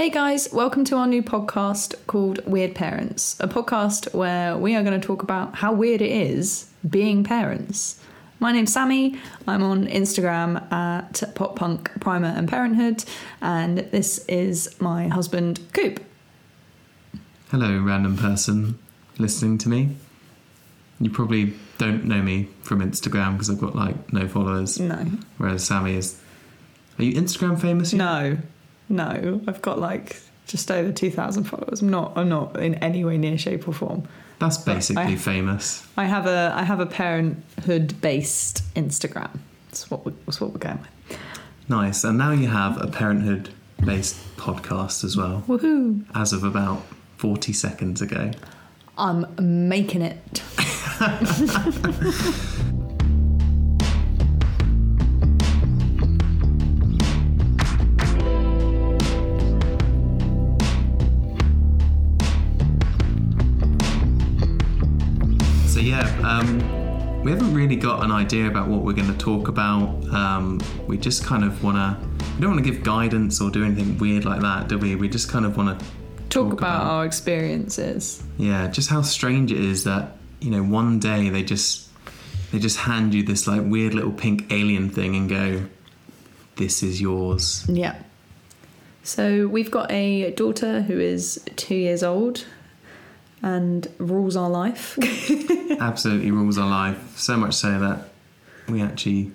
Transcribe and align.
Hey 0.00 0.08
guys, 0.08 0.50
welcome 0.50 0.84
to 0.86 0.96
our 0.96 1.06
new 1.06 1.22
podcast 1.22 1.94
called 2.06 2.42
Weird 2.46 2.74
Parents, 2.74 3.36
a 3.38 3.46
podcast 3.46 4.14
where 4.14 4.56
we 4.56 4.74
are 4.74 4.82
going 4.82 4.98
to 4.98 5.06
talk 5.06 5.22
about 5.22 5.56
how 5.56 5.74
weird 5.74 6.00
it 6.00 6.10
is 6.10 6.70
being 6.88 7.22
parents. 7.22 8.00
My 8.38 8.50
name's 8.50 8.72
Sammy. 8.72 9.20
I'm 9.46 9.62
on 9.62 9.86
Instagram 9.86 10.72
at 10.72 11.22
Pop 11.34 11.56
Punk 11.56 11.90
Primer 12.00 12.28
and 12.28 12.48
Parenthood, 12.48 13.04
and 13.42 13.76
this 13.76 14.24
is 14.26 14.74
my 14.80 15.08
husband 15.08 15.60
Coop. 15.74 16.02
Hello, 17.50 17.78
random 17.82 18.16
person 18.16 18.78
listening 19.18 19.58
to 19.58 19.68
me. 19.68 19.90
You 20.98 21.10
probably 21.10 21.52
don't 21.76 22.06
know 22.06 22.22
me 22.22 22.48
from 22.62 22.80
Instagram 22.80 23.32
because 23.32 23.50
I've 23.50 23.60
got 23.60 23.76
like 23.76 24.14
no 24.14 24.26
followers, 24.26 24.80
No, 24.80 25.04
whereas 25.36 25.62
Sammy 25.62 25.96
is. 25.96 26.18
Are 26.98 27.04
you 27.04 27.20
Instagram 27.20 27.60
famous? 27.60 27.92
yet? 27.92 27.98
no, 27.98 28.38
no. 28.90 29.40
I've 29.46 29.62
got 29.62 29.78
like 29.78 30.20
just 30.46 30.70
over 30.70 30.92
two 30.92 31.10
thousand 31.10 31.44
followers. 31.44 31.80
I'm 31.80 31.88
not. 31.88 32.12
I'm 32.16 32.28
not 32.28 32.58
in 32.60 32.74
any 32.76 33.04
way 33.04 33.16
near 33.18 33.38
shape 33.38 33.66
or 33.68 33.72
form. 33.72 34.06
That's 34.38 34.58
basically 34.58 35.02
I- 35.02 35.16
famous. 35.16 35.86
I 35.96 36.04
have 36.04 36.26
a 36.26 36.52
I 36.56 36.62
have 36.64 36.80
a 36.80 36.86
parenthood 36.86 38.00
based 38.00 38.62
Instagram. 38.74 39.38
That's 39.68 39.90
what 39.90 40.04
we, 40.04 40.12
that's 40.26 40.40
what 40.40 40.52
we're 40.52 40.58
going 40.58 40.80
with. 40.80 41.18
Nice. 41.68 42.02
And 42.04 42.18
now 42.18 42.32
you 42.32 42.48
have 42.48 42.80
a 42.82 42.88
parenthood 42.88 43.50
based 43.84 44.16
podcast 44.36 45.04
as 45.04 45.16
well, 45.16 45.44
Woohoo! 45.46 46.04
as 46.14 46.32
of 46.32 46.42
about 46.42 46.82
40 47.18 47.52
seconds 47.52 48.02
ago. 48.02 48.32
I'm 48.98 49.24
making 49.68 50.02
it. 50.02 50.42
So, 65.80 65.86
yeah, 65.86 66.04
um, 66.22 67.22
we 67.22 67.30
haven't 67.30 67.54
really 67.54 67.74
got 67.74 68.04
an 68.04 68.10
idea 68.10 68.46
about 68.48 68.68
what 68.68 68.82
we're 68.82 68.92
going 68.92 69.10
to 69.10 69.16
talk 69.16 69.48
about. 69.48 69.88
Um, 70.12 70.60
we 70.86 70.98
just 70.98 71.24
kind 71.24 71.42
of 71.42 71.64
want 71.64 71.78
to. 71.78 72.06
We 72.34 72.42
don't 72.42 72.50
want 72.50 72.62
to 72.62 72.70
give 72.70 72.82
guidance 72.82 73.40
or 73.40 73.48
do 73.50 73.64
anything 73.64 73.96
weird 73.96 74.26
like 74.26 74.42
that, 74.42 74.68
do 74.68 74.76
we? 74.76 74.94
We 74.94 75.08
just 75.08 75.30
kind 75.30 75.46
of 75.46 75.56
want 75.56 75.80
to 75.80 75.86
Talk, 76.28 76.28
Talk 76.28 76.52
about, 76.52 76.82
about- 76.82 76.90
our 76.90 77.06
experiences. 77.06 78.22
Yeah, 78.36 78.68
just 78.68 78.90
how 78.90 79.00
strange 79.00 79.52
it 79.52 79.58
is 79.58 79.84
that 79.84 80.18
you 80.42 80.50
know 80.50 80.62
one 80.62 80.98
day 80.98 81.30
they 81.30 81.42
just 81.42 81.88
they 82.52 82.58
just 82.58 82.76
hand 82.76 83.14
you 83.14 83.22
this 83.22 83.46
like 83.46 83.62
weird 83.64 83.94
little 83.94 84.12
pink 84.12 84.52
alien 84.52 84.90
thing 84.90 85.16
and 85.16 85.30
go, 85.30 85.62
"This 86.56 86.82
is 86.82 87.00
yours." 87.00 87.64
Yeah. 87.70 88.02
So 89.02 89.48
we've 89.48 89.70
got 89.70 89.90
a 89.90 90.32
daughter 90.32 90.82
who 90.82 91.00
is 91.00 91.42
two 91.56 91.74
years 91.74 92.02
old 92.02 92.44
and 93.42 93.88
rules 93.98 94.36
our 94.36 94.50
life. 94.50 94.98
Absolutely 95.80 96.30
rules 96.30 96.58
our 96.58 96.68
life 96.68 97.18
so 97.18 97.36
much 97.36 97.54
so 97.54 97.78
that 97.78 98.08
we 98.68 98.82
actually 98.82 99.32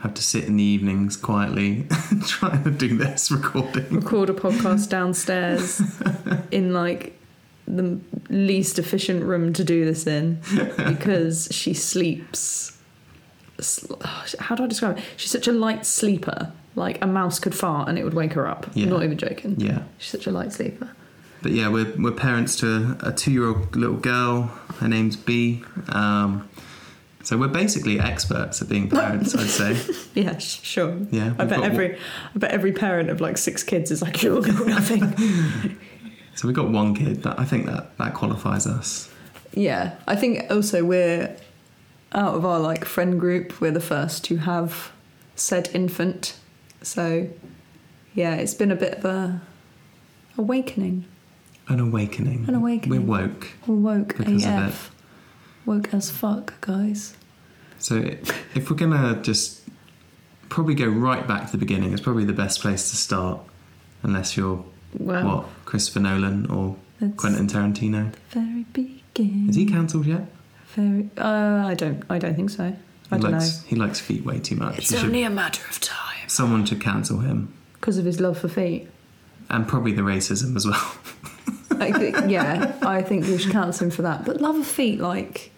have 0.00 0.14
to 0.14 0.22
sit 0.22 0.44
in 0.44 0.56
the 0.56 0.62
evenings 0.62 1.16
quietly 1.16 1.86
trying 2.26 2.62
to 2.64 2.70
do 2.70 2.96
this 2.96 3.30
recording. 3.30 3.88
Record 3.88 4.28
a 4.28 4.34
podcast 4.34 4.90
downstairs 4.90 5.80
in 6.50 6.72
like 6.72 7.18
the 7.66 7.98
least 8.28 8.78
efficient 8.78 9.24
room 9.24 9.52
to 9.54 9.64
do 9.64 9.84
this 9.86 10.06
in 10.06 10.38
because 10.86 11.48
she 11.50 11.72
sleeps. 11.72 12.76
How 14.38 14.54
do 14.54 14.64
I 14.64 14.66
describe 14.66 14.98
it? 14.98 15.04
She's 15.16 15.30
such 15.30 15.48
a 15.48 15.52
light 15.52 15.86
sleeper. 15.86 16.52
Like 16.76 17.02
a 17.02 17.06
mouse 17.06 17.38
could 17.38 17.54
fart 17.54 17.88
and 17.88 17.98
it 17.98 18.04
would 18.04 18.14
wake 18.14 18.32
her 18.32 18.46
up. 18.48 18.66
Yeah. 18.74 18.84
I'm 18.84 18.90
not 18.90 19.04
even 19.04 19.16
joking. 19.16 19.54
Yeah, 19.58 19.84
She's 19.98 20.10
such 20.10 20.26
a 20.26 20.32
light 20.32 20.52
sleeper. 20.52 20.90
But 21.44 21.52
yeah, 21.52 21.68
we're 21.68 21.92
we're 21.98 22.10
parents 22.10 22.56
to 22.56 22.96
a 23.02 23.12
two-year-old 23.12 23.76
little 23.76 23.98
girl. 23.98 24.44
Her 24.80 24.88
name's 24.88 25.14
B. 25.14 25.62
Um, 25.90 26.48
so 27.22 27.36
we're 27.36 27.48
basically 27.48 28.00
experts 28.00 28.60
at 28.62 28.68
being 28.70 28.88
parents, 28.88 29.34
I'd 29.34 29.46
say. 29.48 29.76
Yeah, 30.14 30.38
sh- 30.38 30.62
sure. 30.62 30.96
Yeah, 31.10 31.34
I 31.38 31.44
bet 31.44 31.62
every 31.62 31.96
I 32.34 32.38
bet 32.38 32.50
every 32.50 32.72
parent 32.72 33.10
of 33.10 33.20
like 33.20 33.36
six 33.36 33.62
kids 33.62 33.90
is 33.90 34.00
like, 34.00 34.22
you 34.22 34.40
know 34.40 34.64
nothing. 34.64 35.78
So 36.36 36.48
we've 36.48 36.56
got 36.56 36.68
one 36.70 36.96
kid. 36.96 37.22
That 37.22 37.38
I 37.38 37.44
think 37.44 37.66
that 37.66 37.96
that 37.98 38.14
qualifies 38.14 38.66
us. 38.66 39.08
yeah. 39.52 39.94
I 40.08 40.16
think 40.16 40.50
also 40.50 40.82
we're 40.84 41.36
out 42.12 42.34
of 42.34 42.44
our 42.44 42.58
like 42.58 42.84
friend 42.84 43.20
group, 43.20 43.60
we're 43.60 43.70
the 43.70 43.80
first 43.94 44.24
to 44.24 44.38
have 44.38 44.90
said 45.36 45.68
infant. 45.74 46.36
So 46.82 47.28
yeah, 48.14 48.34
it's 48.34 48.54
been 48.54 48.72
a 48.72 48.76
bit 48.76 48.94
of 48.98 49.04
a 49.04 49.42
awakening. 50.36 51.04
An 51.68 51.80
awakening. 51.80 52.44
An 52.48 52.54
awakening. 52.54 53.06
We're 53.06 53.20
woke. 53.26 53.48
We're 53.66 53.74
woke 53.76 54.16
Because 54.18 54.44
of 54.44 54.52
AF. 54.52 54.90
Woke 55.66 55.94
as 55.94 56.10
fuck, 56.10 56.60
guys. 56.60 57.16
So 57.78 57.96
if 58.54 58.70
we're 58.70 58.76
gonna 58.76 59.20
just 59.22 59.62
probably 60.50 60.74
go 60.74 60.86
right 60.86 61.26
back 61.26 61.46
to 61.46 61.52
the 61.52 61.58
beginning, 61.58 61.92
it's 61.92 62.02
probably 62.02 62.24
the 62.24 62.32
best 62.34 62.60
place 62.60 62.90
to 62.90 62.96
start, 62.96 63.40
unless 64.02 64.36
you're 64.36 64.62
Well, 64.98 65.24
what 65.26 65.46
Christopher 65.64 66.00
Nolan 66.00 66.46
or 66.50 66.76
Quentin 67.16 67.46
Tarantino. 67.46 68.12
The 68.32 68.40
very 68.40 68.66
beginning. 68.72 69.48
Is 69.48 69.56
he 69.56 69.64
cancelled 69.66 70.06
yet? 70.06 70.26
Very. 70.74 71.08
Uh, 71.16 71.64
I 71.66 71.74
don't. 71.74 72.02
I 72.10 72.18
don't 72.18 72.34
think 72.34 72.50
so. 72.50 72.64
I 73.10 73.16
he 73.16 73.22
don't 73.22 73.32
likes 73.32 73.62
know. 73.62 73.68
he 73.68 73.76
likes 73.76 74.00
feet 74.00 74.24
way 74.24 74.38
too 74.38 74.56
much. 74.56 74.78
It's 74.78 74.90
You 74.90 74.98
should- 74.98 75.06
only 75.06 75.22
a 75.24 75.30
matter 75.30 75.62
of 75.70 75.80
time. 75.80 76.28
someone 76.28 76.64
should 76.66 76.80
cancel 76.80 77.20
him, 77.20 77.52
Because 77.74 77.96
of 77.98 78.04
his 78.04 78.20
love 78.20 78.38
for 78.38 78.48
feet. 78.48 78.88
and 79.50 79.66
probably 79.68 79.92
the 79.92 80.02
racism 80.02 80.56
as 80.56 80.66
well. 80.66 80.94
I 81.80 81.92
think, 81.92 82.16
yeah, 82.30 82.76
I 82.82 83.02
think 83.02 83.26
we 83.26 83.38
should 83.38 83.52
cancel 83.52 83.84
him 83.86 83.90
for 83.90 84.02
that. 84.02 84.24
But 84.24 84.40
love 84.40 84.56
of 84.56 84.66
feet, 84.66 85.00
like, 85.00 85.50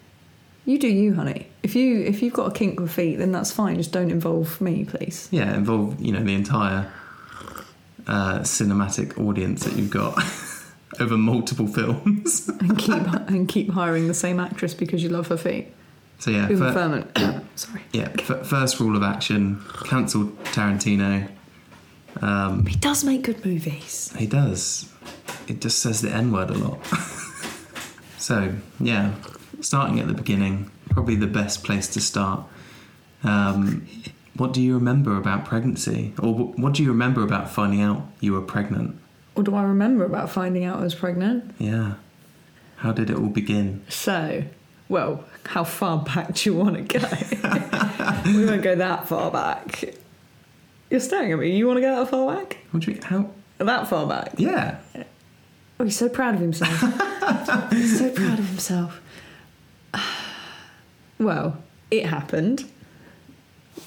you 0.65 0.77
do 0.79 0.87
you, 0.87 1.13
honey. 1.15 1.47
If 1.63 1.75
you 1.75 2.01
if 2.01 2.21
you've 2.21 2.33
got 2.33 2.47
a 2.47 2.51
kink 2.51 2.79
with 2.79 2.91
feet, 2.91 3.15
then 3.17 3.31
that's 3.31 3.51
fine. 3.51 3.75
Just 3.75 3.91
don't 3.91 4.11
involve 4.11 4.59
me, 4.61 4.85
please. 4.85 5.27
yeah, 5.31 5.53
involve 5.55 5.99
you 6.01 6.11
know 6.11 6.23
the 6.23 6.33
entire 6.33 6.91
uh, 8.07 8.39
cinematic 8.39 9.17
audience 9.19 9.63
that 9.65 9.73
you've 9.75 9.89
got 9.89 10.17
over 10.99 11.17
multiple 11.17 11.67
films. 11.67 12.47
And 12.61 12.77
keep 12.77 13.03
and 13.29 13.47
keep 13.47 13.69
hiring 13.71 14.07
the 14.07 14.13
same 14.13 14.39
actress 14.39 14.73
because 14.73 15.03
you 15.03 15.09
love 15.09 15.27
her 15.27 15.37
feet. 15.37 15.73
So 16.19 16.31
yeah, 16.31 16.49
Uma 16.49 16.73
Thurman. 16.73 17.47
Sorry. 17.55 17.81
yeah. 17.93 18.09
F- 18.19 18.45
first 18.47 18.79
rule 18.79 18.95
of 18.95 19.03
action: 19.03 19.61
cancel 19.85 20.25
Tarantino. 20.53 21.29
Um, 22.21 22.65
He 22.65 22.75
does 22.77 23.03
make 23.03 23.21
good 23.23 23.45
movies. 23.45 24.11
He 24.17 24.25
does. 24.25 24.89
It 25.47 25.61
just 25.61 25.79
says 25.79 26.01
the 26.01 26.11
N 26.11 26.31
word 26.31 26.49
a 26.49 26.53
lot. 26.53 26.85
so, 28.17 28.53
yeah, 28.79 29.13
starting 29.61 29.99
at 29.99 30.07
the 30.07 30.13
beginning, 30.13 30.71
probably 30.89 31.15
the 31.15 31.27
best 31.27 31.63
place 31.63 31.87
to 31.89 32.01
start. 32.01 32.43
Um, 33.23 33.87
what 34.35 34.53
do 34.53 34.61
you 34.61 34.75
remember 34.75 35.17
about 35.17 35.45
pregnancy? 35.45 36.13
Or 36.21 36.33
what 36.33 36.73
do 36.73 36.83
you 36.83 36.89
remember 36.89 37.23
about 37.23 37.49
finding 37.49 37.81
out 37.81 38.03
you 38.19 38.33
were 38.33 38.41
pregnant? 38.41 38.99
What 39.33 39.45
do 39.45 39.55
I 39.55 39.63
remember 39.63 40.05
about 40.05 40.29
finding 40.29 40.63
out 40.65 40.79
I 40.79 40.83
was 40.83 40.95
pregnant? 40.95 41.55
Yeah. 41.59 41.95
How 42.77 42.91
did 42.91 43.09
it 43.09 43.17
all 43.17 43.29
begin? 43.29 43.83
So, 43.89 44.43
well, 44.89 45.23
how 45.45 45.63
far 45.63 45.99
back 46.03 46.35
do 46.35 46.49
you 46.49 46.55
want 46.55 46.75
to 46.75 46.99
go? 46.99 47.07
we 48.37 48.45
won't 48.45 48.61
go 48.61 48.75
that 48.75 49.07
far 49.07 49.31
back. 49.31 49.83
You're 50.89 50.99
staring 50.99 51.31
at 51.33 51.39
me. 51.39 51.55
You 51.57 51.67
want 51.67 51.77
to 51.77 51.81
go 51.81 51.95
that 51.95 52.09
far 52.09 52.35
back? 52.35 52.57
What 52.71 52.83
do 52.83 52.91
you, 52.91 52.99
how? 53.03 53.31
That 53.57 53.87
far 53.87 54.07
back? 54.07 54.33
Yeah. 54.37 54.77
Oh, 55.79 55.83
he's 55.83 55.97
so 55.97 56.09
proud 56.09 56.35
of 56.35 56.41
himself. 56.41 56.71
he's 57.71 57.99
so 57.99 58.09
proud 58.11 58.39
of 58.39 58.47
himself. 58.49 59.01
Well, 61.19 61.57
it 61.89 62.05
happened. 62.05 62.69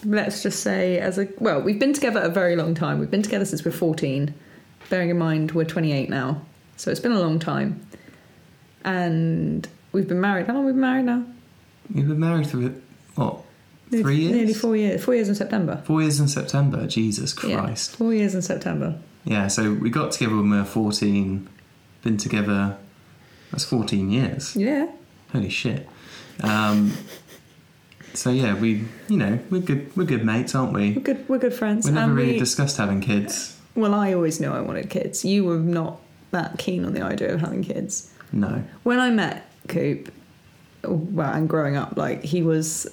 Let's 0.04 0.42
just 0.42 0.60
say, 0.64 0.98
as 0.98 1.16
a 1.18 1.28
well, 1.38 1.60
we've 1.60 1.78
been 1.78 1.92
together 1.92 2.20
a 2.20 2.28
very 2.28 2.56
long 2.56 2.74
time. 2.74 2.98
We've 2.98 3.10
been 3.10 3.22
together 3.22 3.44
since 3.44 3.64
we're 3.64 3.70
14. 3.70 4.34
Bearing 4.88 5.10
in 5.10 5.18
mind 5.18 5.52
we're 5.52 5.64
28 5.64 6.10
now, 6.10 6.42
so 6.76 6.90
it's 6.90 6.98
been 7.00 7.12
a 7.12 7.20
long 7.20 7.38
time. 7.38 7.86
And 8.84 9.68
we've 9.92 10.08
been 10.08 10.20
married. 10.20 10.46
How 10.46 10.54
long 10.54 10.62
have 10.64 10.66
we 10.66 10.72
been 10.72 10.80
married 10.80 11.04
now? 11.04 11.24
You've 11.94 12.08
been 12.08 12.18
married 12.18 12.48
for, 12.48 12.56
what, 13.14 13.42
Nearly- 13.90 14.02
three 14.02 14.16
years? 14.16 14.32
Nearly 14.36 14.54
four 14.54 14.76
years. 14.76 15.04
Four 15.04 15.14
years 15.14 15.28
in 15.28 15.34
September. 15.36 15.82
Four 15.84 16.02
years 16.02 16.18
in 16.18 16.28
September. 16.28 16.86
Jesus 16.86 17.32
Christ. 17.32 17.50
Yeah, 17.52 17.60
Christ. 17.60 17.96
four 17.96 18.12
years 18.14 18.34
in 18.34 18.42
September. 18.42 18.98
Yeah, 19.24 19.48
so 19.48 19.74
we 19.74 19.90
got 19.90 20.12
together 20.12 20.34
when 20.34 20.50
we 20.50 20.56
were 20.56 20.64
14, 20.64 21.48
been 22.02 22.16
together, 22.16 22.76
that's 23.50 23.64
14 23.64 24.10
years. 24.10 24.56
Yeah. 24.56 24.90
Holy 25.32 25.50
shit. 25.50 25.88
Um, 26.42 26.92
so 28.14 28.30
yeah, 28.30 28.54
we, 28.54 28.84
you 29.08 29.16
know, 29.16 29.38
we're 29.50 29.60
good, 29.60 29.94
we're 29.96 30.04
good 30.04 30.24
mates, 30.24 30.54
aren't 30.54 30.72
we? 30.72 30.92
We're 30.92 31.02
good. 31.02 31.28
We're 31.28 31.38
good 31.38 31.54
friends. 31.54 31.86
We 31.86 31.92
never 31.92 32.06
and 32.06 32.16
really 32.16 32.32
we- 32.32 32.38
discussed 32.38 32.76
having 32.76 33.00
kids. 33.00 33.56
Well, 33.76 33.94
I 33.94 34.12
always 34.14 34.40
knew 34.40 34.50
I 34.50 34.60
wanted 34.60 34.90
kids. 34.90 35.24
You 35.24 35.44
were 35.44 35.58
not 35.58 36.00
that 36.32 36.58
keen 36.58 36.84
on 36.84 36.92
the 36.92 37.02
idea 37.02 37.32
of 37.32 37.40
having 37.40 37.62
kids. 37.62 38.12
No. 38.32 38.64
When 38.82 38.98
I 38.98 39.10
met 39.10 39.48
Coop, 39.68 40.12
well, 40.82 41.32
and 41.32 41.48
growing 41.48 41.76
up, 41.76 41.96
like 41.96 42.24
he 42.24 42.42
was, 42.42 42.86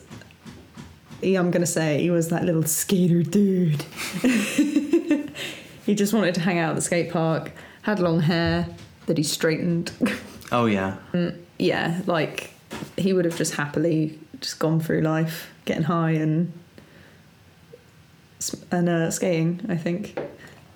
he, 1.21 1.35
I'm 1.35 1.49
gonna 1.49 1.65
say 1.65 2.01
he 2.01 2.11
was 2.11 2.29
that 2.29 2.43
little 2.43 2.63
skater 2.63 3.23
dude. 3.23 3.81
he 4.21 5.95
just 5.95 6.13
wanted 6.13 6.35
to 6.35 6.41
hang 6.41 6.59
out 6.59 6.69
at 6.71 6.75
the 6.75 6.81
skate 6.81 7.11
park. 7.11 7.51
Had 7.81 7.99
long 7.99 8.19
hair 8.19 8.67
that 9.07 9.17
he 9.17 9.23
straightened. 9.23 9.91
Oh 10.49 10.65
yeah. 10.65 10.95
yeah, 11.59 12.01
like 12.05 12.51
he 12.95 13.11
would 13.11 13.25
have 13.25 13.35
just 13.35 13.55
happily 13.55 14.17
just 14.39 14.59
gone 14.59 14.79
through 14.79 15.01
life, 15.01 15.51
getting 15.65 15.83
high 15.83 16.11
and 16.11 16.53
and 18.71 18.87
uh, 18.87 19.11
skating. 19.11 19.65
I 19.67 19.75
think, 19.75 20.17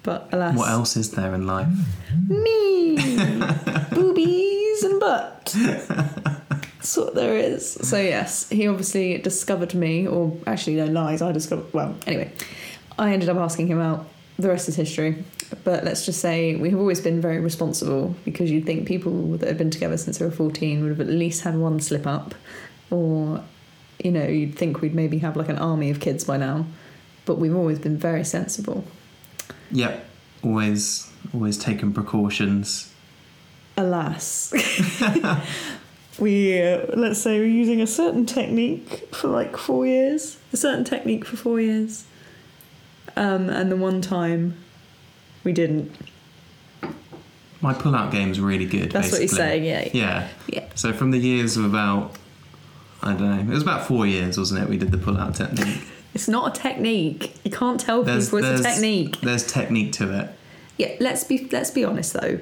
but 0.03 0.27
alas, 0.33 0.57
What 0.57 0.67
else 0.69 0.97
is 0.97 1.11
there 1.11 1.33
in 1.33 1.47
life? 1.47 1.69
Me, 2.27 2.97
boobies 3.91 4.83
and 4.83 4.99
butt. 4.99 5.55
That's 5.55 6.97
what 6.97 7.15
there 7.15 7.37
is. 7.37 7.71
So 7.71 7.97
yes, 7.97 8.49
he 8.49 8.67
obviously 8.67 9.19
discovered 9.19 9.73
me, 9.73 10.05
or 10.05 10.35
actually 10.45 10.75
no 10.75 10.87
lies. 10.87 11.21
I 11.21 11.31
discovered. 11.31 11.71
Well, 11.73 11.95
anyway, 12.05 12.29
I 12.99 13.13
ended 13.13 13.29
up 13.29 13.37
asking 13.37 13.67
him 13.67 13.79
out. 13.79 14.05
The 14.37 14.49
rest 14.49 14.67
is 14.67 14.75
history. 14.75 15.23
But 15.63 15.83
let's 15.83 16.05
just 16.05 16.19
say 16.19 16.55
we 16.55 16.69
have 16.69 16.79
always 16.79 17.01
been 17.01 17.21
very 17.21 17.39
responsible 17.39 18.15
because 18.25 18.49
you'd 18.49 18.65
think 18.65 18.87
people 18.87 19.37
that 19.37 19.47
have 19.47 19.57
been 19.57 19.71
together 19.71 19.97
since 19.97 20.17
they 20.17 20.25
were 20.25 20.31
14 20.31 20.81
would 20.81 20.89
have 20.89 21.01
at 21.01 21.07
least 21.07 21.43
had 21.43 21.55
one 21.55 21.79
slip 21.79 22.07
up, 22.07 22.35
or 22.89 23.43
you 24.03 24.11
know, 24.11 24.25
you'd 24.25 24.55
think 24.55 24.81
we'd 24.81 24.95
maybe 24.95 25.19
have 25.19 25.35
like 25.35 25.49
an 25.49 25.57
army 25.57 25.89
of 25.89 25.99
kids 25.99 26.23
by 26.23 26.37
now. 26.37 26.65
But 27.25 27.37
we've 27.37 27.55
always 27.55 27.79
been 27.79 27.97
very 27.97 28.23
sensible. 28.23 28.83
Yep. 29.71 30.05
Always, 30.43 31.11
always 31.33 31.57
taking 31.57 31.93
precautions. 31.93 32.91
alas 33.77 34.53
we 36.19 36.61
uh, 36.61 36.85
let's 36.95 37.21
say 37.21 37.39
we're 37.39 37.45
using 37.45 37.81
a 37.81 37.87
certain 37.87 38.25
technique 38.25 39.07
for 39.13 39.27
like 39.27 39.55
four 39.55 39.85
years 39.85 40.37
a 40.51 40.57
certain 40.57 40.83
technique 40.83 41.23
for 41.25 41.37
four 41.37 41.59
years 41.59 42.05
um, 43.15 43.49
and 43.49 43.71
the 43.71 43.77
one 43.77 44.01
time 44.01 44.55
we 45.43 45.53
didn't 45.53 45.91
My 47.61 47.73
pull-out 47.73 48.11
game's 48.11 48.39
really 48.39 48.65
good. 48.65 48.91
that's 48.91 49.11
what 49.11 49.21
he's 49.21 49.31
basically. 49.31 49.63
saying 49.63 49.63
yeah 49.65 49.89
Yeah. 49.93 50.27
yeah 50.47 50.65
So 50.75 50.93
from 50.93 51.11
the 51.11 51.19
years 51.19 51.57
of 51.57 51.65
about, 51.65 52.13
I 53.03 53.13
don't 53.13 53.21
know, 53.47 53.51
it 53.51 53.53
was 53.53 53.63
about 53.63 53.85
four 53.87 54.05
years, 54.07 54.37
wasn't 54.37 54.63
it? 54.63 54.69
We 54.69 54.77
did 54.77 54.91
the 54.91 54.97
pull-out 54.97 55.35
technique. 55.35 55.83
it's 56.13 56.27
not 56.27 56.57
a 56.57 56.59
technique 56.61 57.35
you 57.43 57.51
can't 57.51 57.79
tell 57.79 58.03
There's, 58.03 58.27
people 58.29 58.39
it's 58.49 58.59
a 58.59 58.63
technique 58.63 59.21
There's 59.21 59.45
technique 59.45 59.93
to 59.93 60.19
it. 60.19 60.29
yeah 60.77 60.95
let's 60.99 61.23
be 61.23 61.47
let's 61.53 61.71
be 61.71 61.85
honest 61.85 62.11
though 62.13 62.37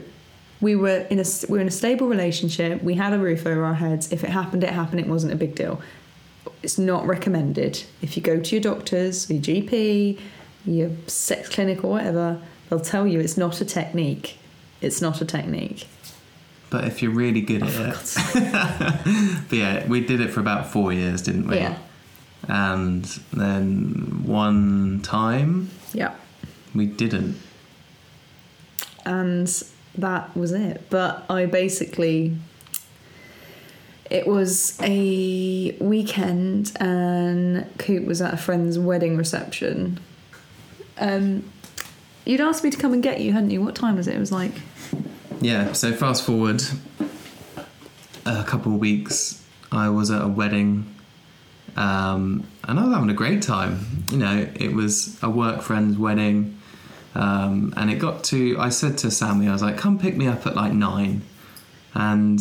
we 0.60 0.76
were 0.76 1.06
in 1.12 1.20
a 1.20 1.24
we 1.48 1.58
were 1.58 1.62
in 1.62 1.68
a 1.68 1.72
stable 1.72 2.08
relationship 2.08 2.82
we 2.82 2.96
had 2.96 3.14
a 3.14 3.20
roof 3.20 3.46
over 3.46 3.64
our 3.64 3.76
heads 3.76 4.12
if 4.12 4.24
it 4.24 4.32
happened 4.32 4.64
it 4.64 4.72
happened 4.72 5.00
it 5.00 5.06
wasn't 5.08 5.32
a 5.32 5.36
big 5.36 5.54
deal 5.54 5.80
it's 6.64 6.80
not 6.80 7.06
recommended 7.06 7.84
if 8.02 8.18
you 8.18 8.24
go 8.24 8.40
to 8.40 8.56
your 8.56 8.62
doctors 8.62 9.30
your 9.30 9.40
gp 9.40 10.20
your 10.66 10.90
sex 11.06 11.48
clinic 11.48 11.84
or 11.84 11.92
whatever 11.92 12.42
they'll 12.70 12.80
tell 12.80 13.06
you 13.08 13.20
it's 13.20 13.38
not 13.38 13.60
a 13.62 13.66
technique 13.66 14.38
it's 14.82 15.02
not 15.02 15.20
a 15.22 15.26
technique 15.26 15.88
But 16.70 16.86
if 16.86 17.02
you're 17.02 17.12
really 17.12 17.42
good 17.42 17.64
at 17.64 17.74
it, 17.74 18.16
but 19.50 19.56
yeah, 19.58 19.88
we 19.88 20.02
did 20.06 20.22
it 20.22 20.30
for 20.30 20.40
about 20.40 20.68
four 20.68 20.94
years, 20.94 21.22
didn't 21.24 21.48
we? 21.48 21.58
yeah 21.58 21.78
And 22.48 23.04
then 23.34 24.24
one 24.26 25.02
time 25.02 25.70
yeah 25.94 26.14
we 26.76 26.86
didn't. 26.86 27.36
and 29.06 29.48
that 29.98 30.36
was 30.38 30.52
it. 30.52 30.84
But 30.92 31.26
I 31.30 31.46
basically, 31.48 32.36
it 34.10 34.28
was 34.28 34.78
a 34.82 35.76
weekend, 35.80 36.72
and 36.80 37.66
Coop 37.80 38.06
was 38.06 38.22
at 38.22 38.34
a 38.34 38.38
friend's 38.38 38.78
wedding 38.80 39.18
reception. 39.18 40.00
Um, 41.00 41.44
you'd 42.30 42.42
asked 42.42 42.64
me 42.64 42.70
to 42.70 42.78
come 42.78 42.94
and 42.94 43.02
get 43.02 43.22
you, 43.22 43.34
hadn't 43.34 43.52
you? 43.52 43.62
What 43.62 43.76
time 43.76 43.96
was 43.96 44.08
it? 44.08 44.16
It 44.16 44.20
was 44.20 44.32
like 44.32 44.54
Yeah. 45.42 45.74
So 45.74 45.92
fast 45.94 46.24
forward 46.24 46.62
a 48.26 48.44
couple 48.44 48.74
of 48.74 48.80
weeks, 48.80 49.44
I 49.72 49.90
was 49.90 50.12
at 50.12 50.22
a 50.22 50.28
wedding, 50.28 50.94
um, 51.76 52.46
and 52.64 52.80
I 52.80 52.84
was 52.84 52.94
having 52.94 53.10
a 53.10 53.14
great 53.14 53.42
time. 53.42 54.04
You 54.12 54.18
know, 54.18 54.48
it 54.56 54.74
was 54.74 55.22
a 55.24 55.30
work 55.30 55.62
friend's 55.62 55.98
wedding. 55.98 56.58
Um, 57.16 57.74
and 57.76 57.90
it 57.90 57.96
got 57.96 58.24
to, 58.26 58.58
I 58.60 58.70
said 58.70 58.98
to 59.00 59.12
Sammy, 59.12 59.48
I 59.48 59.52
was 59.52 59.64
like, 59.64 59.78
come 59.78 59.98
pick 59.98 60.16
me 60.16 60.28
up 60.28 60.46
at 60.46 60.56
like 60.56 60.74
nine. 60.74 61.24
And 61.96 62.40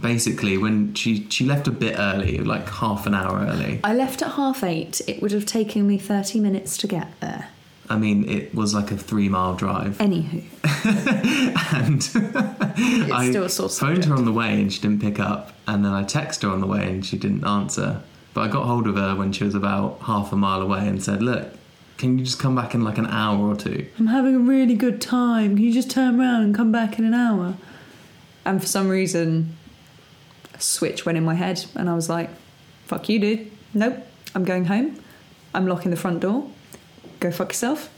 basically, 0.00 0.58
when 0.58 0.94
she, 0.94 1.28
she 1.30 1.44
left 1.44 1.68
a 1.68 1.70
bit 1.70 1.94
early, 1.96 2.38
like 2.38 2.68
half 2.68 3.06
an 3.06 3.14
hour 3.14 3.46
early. 3.46 3.80
I 3.84 3.94
left 3.94 4.20
at 4.22 4.32
half 4.32 4.64
eight. 4.64 5.00
It 5.06 5.22
would 5.22 5.32
have 5.32 5.46
taken 5.46 5.86
me 5.86 5.98
thirty 5.98 6.40
minutes 6.40 6.76
to 6.78 6.86
get 6.88 7.08
there. 7.20 7.48
I 7.90 7.96
mean, 7.96 8.28
it 8.28 8.54
was 8.54 8.74
like 8.74 8.90
a 8.90 8.96
three 8.96 9.28
mile 9.28 9.54
drive. 9.54 9.96
Anywho, 9.98 10.44
and 11.74 13.12
I 13.12 13.30
still 13.30 13.48
phoned 13.48 13.72
subject. 13.72 14.04
her 14.06 14.14
on 14.14 14.24
the 14.24 14.32
way 14.32 14.60
and 14.60 14.72
she 14.72 14.80
didn't 14.80 15.00
pick 15.00 15.18
up. 15.18 15.52
And 15.66 15.84
then 15.84 15.92
I 15.92 16.04
texted 16.04 16.42
her 16.42 16.50
on 16.50 16.60
the 16.60 16.66
way 16.66 16.84
and 16.84 17.04
she 17.04 17.16
didn't 17.16 17.46
answer. 17.46 18.02
But 18.34 18.42
I 18.42 18.48
got 18.48 18.66
hold 18.66 18.86
of 18.86 18.96
her 18.96 19.16
when 19.16 19.32
she 19.32 19.44
was 19.44 19.54
about 19.54 20.00
half 20.02 20.32
a 20.32 20.36
mile 20.36 20.60
away 20.60 20.86
and 20.86 21.02
said, 21.02 21.22
Look, 21.22 21.48
can 21.96 22.18
you 22.18 22.24
just 22.24 22.38
come 22.38 22.54
back 22.54 22.74
in 22.74 22.84
like 22.84 22.98
an 22.98 23.06
hour 23.06 23.48
or 23.48 23.56
two? 23.56 23.88
I'm 23.98 24.06
having 24.06 24.34
a 24.36 24.40
really 24.40 24.74
good 24.74 25.00
time. 25.00 25.56
Can 25.56 25.64
you 25.64 25.72
just 25.72 25.90
turn 25.90 26.20
around 26.20 26.42
and 26.42 26.54
come 26.54 26.70
back 26.70 26.98
in 26.98 27.04
an 27.04 27.14
hour? 27.14 27.54
And 28.44 28.60
for 28.60 28.66
some 28.66 28.88
reason, 28.88 29.56
a 30.54 30.60
switch 30.60 31.04
went 31.04 31.18
in 31.18 31.24
my 31.24 31.34
head, 31.34 31.64
and 31.74 31.90
I 31.90 31.94
was 31.94 32.08
like, 32.08 32.30
fuck 32.86 33.08
you, 33.08 33.18
dude. 33.18 33.50
Nope, 33.74 34.06
I'm 34.34 34.44
going 34.44 34.66
home. 34.66 35.02
I'm 35.52 35.66
locking 35.66 35.90
the 35.90 35.96
front 35.96 36.20
door. 36.20 36.48
Go 37.20 37.30
fuck 37.30 37.50
yourself. 37.50 37.90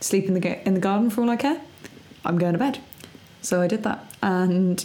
Sleep 0.00 0.26
in 0.26 0.34
the, 0.34 0.40
ga- 0.40 0.60
in 0.64 0.74
the 0.74 0.80
garden 0.80 1.10
for 1.10 1.22
all 1.22 1.30
I 1.30 1.36
care. 1.36 1.60
I'm 2.24 2.38
going 2.38 2.52
to 2.52 2.58
bed. 2.58 2.78
So 3.42 3.60
I 3.60 3.66
did 3.66 3.82
that. 3.84 4.04
And 4.22 4.84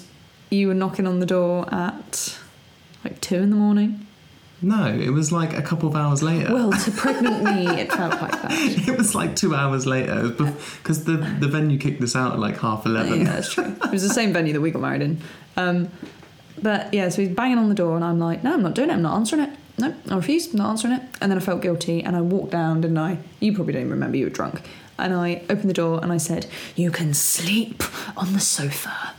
you 0.50 0.68
were 0.68 0.74
knocking 0.74 1.08
on 1.08 1.20
the 1.20 1.25
door 1.25 1.72
at 1.74 2.38
like 3.04 3.20
two 3.22 3.38
in 3.38 3.50
the 3.50 3.56
morning. 3.56 4.06
No, 4.62 4.88
it 4.88 5.10
was 5.10 5.31
like 5.31 5.58
a 5.58 5.62
couple 5.62 5.90
of 5.90 5.96
hours 5.96 6.24
later. 6.24 6.54
Well, 6.54 6.72
to 6.72 6.92
pregnant 6.96 7.44
me, 7.44 7.68
it 7.68 7.92
felt 7.92 8.22
like 8.22 8.31
that. 8.44 8.52
it 8.88 8.98
was 8.98 9.14
like 9.14 9.36
two 9.36 9.54
hours 9.54 9.86
later 9.86 10.30
because 10.30 11.04
the, 11.04 11.18
the 11.18 11.48
venue 11.50 11.78
kicked 11.78 12.02
us 12.02 12.16
out 12.16 12.34
at 12.34 12.40
like 12.40 12.60
half 12.60 12.86
11. 12.86 13.19
Yeah, 13.19 13.24
that's 13.26 13.54
true. 13.54 13.76
It 13.84 13.92
was 13.92 14.08
the 14.08 14.14
same 14.14 14.31
venue 14.31 14.54
that 14.54 14.62
we 14.62 14.72
got 14.72 14.81
married 14.81 15.02
in. 15.02 15.22
Um, 15.58 15.90
but 16.62 16.94
yeah, 16.94 17.10
so 17.10 17.22
he's 17.24 17.36
banging 17.36 17.58
on 17.58 17.68
the 17.68 17.76
door, 17.76 17.96
and 17.96 18.06
I'm 18.06 18.19
like, 18.19 18.44
no, 18.44 18.54
I'm 18.54 18.62
not 18.62 18.74
doing 18.74 18.90
it. 18.90 18.94
I'm 18.94 19.02
not 19.02 19.16
answering 19.16 19.42
it. 19.42 19.50
No, 19.78 19.94
I 20.10 20.16
refused, 20.16 20.54
not 20.54 20.70
answering 20.70 20.94
it. 20.94 21.02
And 21.20 21.31
then 21.31 21.38
I 21.38 21.42
felt 21.42 21.62
guilty, 21.62 22.04
and 22.04 22.16
I 22.16 22.22
walked 22.22 22.52
down, 22.52 22.81
didn't 22.81 22.98
I? 22.98 23.18
You 23.40 23.54
probably 23.54 23.74
don't 23.74 23.90
remember. 23.90 24.18
You 24.18 24.25
were 24.25 24.30
drunk. 24.30 24.62
And 25.00 25.14
I 25.14 25.42
opened 25.50 25.70
the 25.70 25.74
door, 25.74 26.00
and 26.04 26.12
I 26.12 26.18
said, 26.18 26.46
"You 26.75 26.92
can 26.92 27.14
sleep 27.14 27.84
on 28.18 28.34
the 28.34 28.40
sofa." 28.40 29.14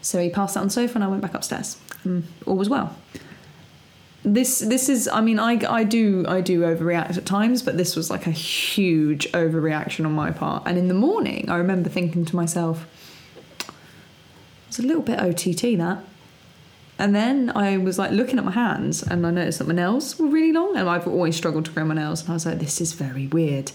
So 0.00 0.22
he 0.22 0.30
passed 0.30 0.56
out 0.56 0.60
on 0.60 0.68
the 0.68 0.72
sofa, 0.72 0.94
and 0.94 1.04
I 1.04 1.08
went 1.08 1.22
back 1.22 1.34
upstairs. 1.34 1.76
And 2.04 2.24
all 2.46 2.56
was 2.56 2.68
well. 2.68 2.96
This 4.24 4.58
this 4.58 4.88
is 4.88 5.08
I 5.08 5.20
mean 5.20 5.38
I, 5.38 5.60
I 5.68 5.84
do 5.84 6.24
I 6.28 6.40
do 6.40 6.60
overreact 6.60 7.16
at 7.16 7.24
times 7.24 7.62
but 7.62 7.76
this 7.76 7.94
was 7.94 8.10
like 8.10 8.26
a 8.26 8.32
huge 8.32 9.30
overreaction 9.32 10.04
on 10.04 10.12
my 10.12 10.32
part 10.32 10.64
and 10.66 10.76
in 10.76 10.88
the 10.88 10.94
morning 10.94 11.48
I 11.48 11.56
remember 11.56 11.88
thinking 11.88 12.24
to 12.26 12.36
myself 12.36 12.86
it's 14.66 14.80
a 14.80 14.82
little 14.82 15.02
bit 15.02 15.20
OTT 15.20 15.78
that 15.78 16.04
and 16.98 17.14
then 17.14 17.52
I 17.54 17.76
was 17.78 17.98
like 17.98 18.10
looking 18.10 18.38
at 18.38 18.44
my 18.44 18.52
hands 18.52 19.02
and 19.02 19.26
I 19.26 19.30
noticed 19.30 19.58
that 19.60 19.68
my 19.68 19.74
nails 19.74 20.18
were 20.18 20.26
really 20.28 20.52
long 20.52 20.76
and 20.76 20.88
I've 20.88 21.06
always 21.06 21.36
struggled 21.36 21.64
to 21.66 21.70
grow 21.70 21.84
my 21.84 21.94
nails 21.94 22.22
and 22.22 22.30
I 22.30 22.34
was 22.34 22.46
like 22.46 22.58
this 22.58 22.80
is 22.80 22.92
very 22.92 23.26
weird 23.28 23.72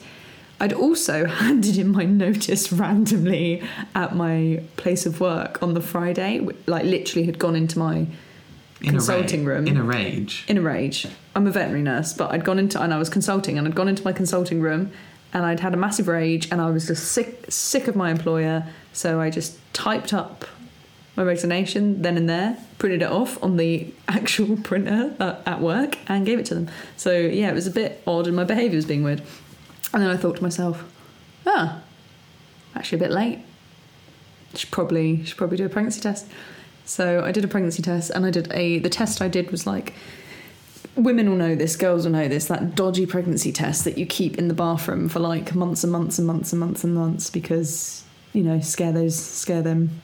I'd 0.59 0.73
also 0.73 1.25
handed 1.43 1.77
in 1.77 1.89
my 1.89 2.05
notice 2.05 2.71
randomly 2.71 3.63
at 3.95 4.15
my 4.15 4.61
place 4.77 5.05
of 5.05 5.19
work 5.19 5.61
on 5.63 5.73
the 5.73 5.81
Friday 5.81 6.39
like 6.67 6.85
literally 6.85 7.25
had 7.25 7.39
gone 7.39 7.55
into 7.55 7.79
my 7.79 8.07
In 8.81 8.89
consulting 8.91 9.45
ra- 9.45 9.55
room. 9.55 9.67
In 9.67 9.77
a 9.77 9.83
rage. 9.83 10.45
in 10.47 10.57
a 10.57 10.61
rage. 10.61 11.07
I'm 11.35 11.47
a 11.47 11.51
veterinary 11.51 11.81
nurse, 11.81 12.13
but 12.13 12.31
I'd 12.31 12.43
gone 12.45 12.59
into 12.59 12.81
and 12.81 12.93
I 12.93 12.97
was 12.97 13.09
consulting 13.09 13.57
and 13.57 13.67
I'd 13.67 13.75
gone 13.75 13.87
into 13.87 14.03
my 14.03 14.13
consulting 14.13 14.61
room 14.61 14.91
and 15.33 15.45
I'd 15.45 15.59
had 15.61 15.73
a 15.73 15.77
massive 15.77 16.07
rage 16.07 16.49
and 16.51 16.61
I 16.61 16.69
was 16.69 16.85
just 16.87 17.11
sick 17.11 17.45
sick 17.49 17.87
of 17.87 17.95
my 17.95 18.11
employer. 18.11 18.65
So 18.93 19.19
I 19.19 19.29
just 19.31 19.57
typed 19.73 20.13
up 20.13 20.45
my 21.15 21.23
resignation 21.23 22.01
then 22.01 22.17
and 22.17 22.27
there, 22.27 22.57
printed 22.79 23.01
it 23.01 23.11
off 23.11 23.41
on 23.43 23.57
the 23.57 23.93
actual 24.07 24.57
printer 24.57 25.15
at 25.45 25.61
work 25.61 25.97
and 26.07 26.25
gave 26.25 26.39
it 26.39 26.45
to 26.47 26.55
them. 26.55 26.69
So 26.97 27.11
yeah, 27.11 27.49
it 27.49 27.53
was 27.53 27.67
a 27.67 27.71
bit 27.71 28.01
odd 28.07 28.27
and 28.27 28.35
my 28.35 28.43
behaviour 28.43 28.75
was 28.75 28.85
being 28.85 29.03
weird. 29.03 29.21
And 29.93 30.01
then 30.01 30.09
I 30.09 30.17
thought 30.17 30.37
to 30.37 30.43
myself, 30.43 30.83
ah, 31.45 31.81
actually 32.75 32.97
a 32.97 32.99
bit 32.99 33.11
late. 33.11 33.39
Should 34.55 34.71
probably 34.71 35.23
should 35.25 35.37
probably 35.37 35.57
do 35.57 35.65
a 35.65 35.69
pregnancy 35.69 36.01
test. 36.01 36.27
So 36.85 37.23
I 37.23 37.31
did 37.31 37.43
a 37.43 37.47
pregnancy 37.47 37.81
test, 37.81 38.11
and 38.11 38.25
I 38.25 38.29
did 38.29 38.51
a. 38.51 38.79
The 38.79 38.89
test 38.89 39.21
I 39.21 39.27
did 39.27 39.51
was 39.51 39.65
like, 39.65 39.93
women 40.95 41.29
will 41.29 41.37
know 41.37 41.55
this, 41.55 41.75
girls 41.75 42.05
will 42.05 42.11
know 42.11 42.27
this. 42.27 42.45
That 42.47 42.75
dodgy 42.75 43.05
pregnancy 43.05 43.51
test 43.51 43.83
that 43.85 43.97
you 43.97 44.05
keep 44.05 44.37
in 44.37 44.47
the 44.47 44.53
bathroom 44.53 45.09
for 45.09 45.19
like 45.19 45.55
months 45.55 45.83
and 45.83 45.91
months 45.91 46.17
and 46.17 46.27
months 46.27 46.51
and 46.53 46.59
months 46.59 46.83
and 46.83 46.93
months 46.93 47.29
because 47.29 48.03
you 48.33 48.43
know 48.43 48.59
scare 48.59 48.91
those 48.91 49.15
scare 49.15 49.61
them 49.61 50.01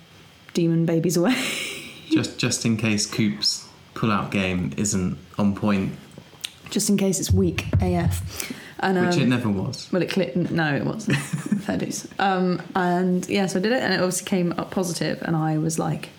demon 0.53 0.85
babies 0.85 1.17
away. 1.17 1.35
just 2.11 2.37
just 2.37 2.65
in 2.65 2.77
case 2.77 3.05
Coop's 3.05 3.67
pull 3.93 4.11
out 4.11 4.31
game 4.31 4.71
isn't 4.77 5.17
on 5.37 5.55
point. 5.55 5.93
just 6.69 6.89
in 6.89 6.97
case 6.97 7.19
it's 7.19 7.31
weak 7.31 7.65
AF. 7.81 8.53
And 8.81 8.97
um, 8.97 9.07
which 9.07 9.17
it 9.17 9.27
never 9.27 9.49
was. 9.49 9.91
well, 9.91 10.01
it 10.01 10.09
clicked. 10.09 10.37
No, 10.37 10.73
it 10.73 10.85
wasn't. 10.85 11.17
Fair 11.63 11.77
dues. 11.77 12.07
Um, 12.17 12.61
and 12.75 13.27
yeah, 13.27 13.45
so 13.47 13.59
I 13.59 13.61
did 13.61 13.73
it, 13.73 13.83
and 13.83 13.93
it 13.93 13.97
obviously 13.97 14.25
came 14.25 14.53
up 14.53 14.71
positive, 14.71 15.21
and 15.21 15.35
I 15.35 15.57
was 15.57 15.77
like, 15.77 16.09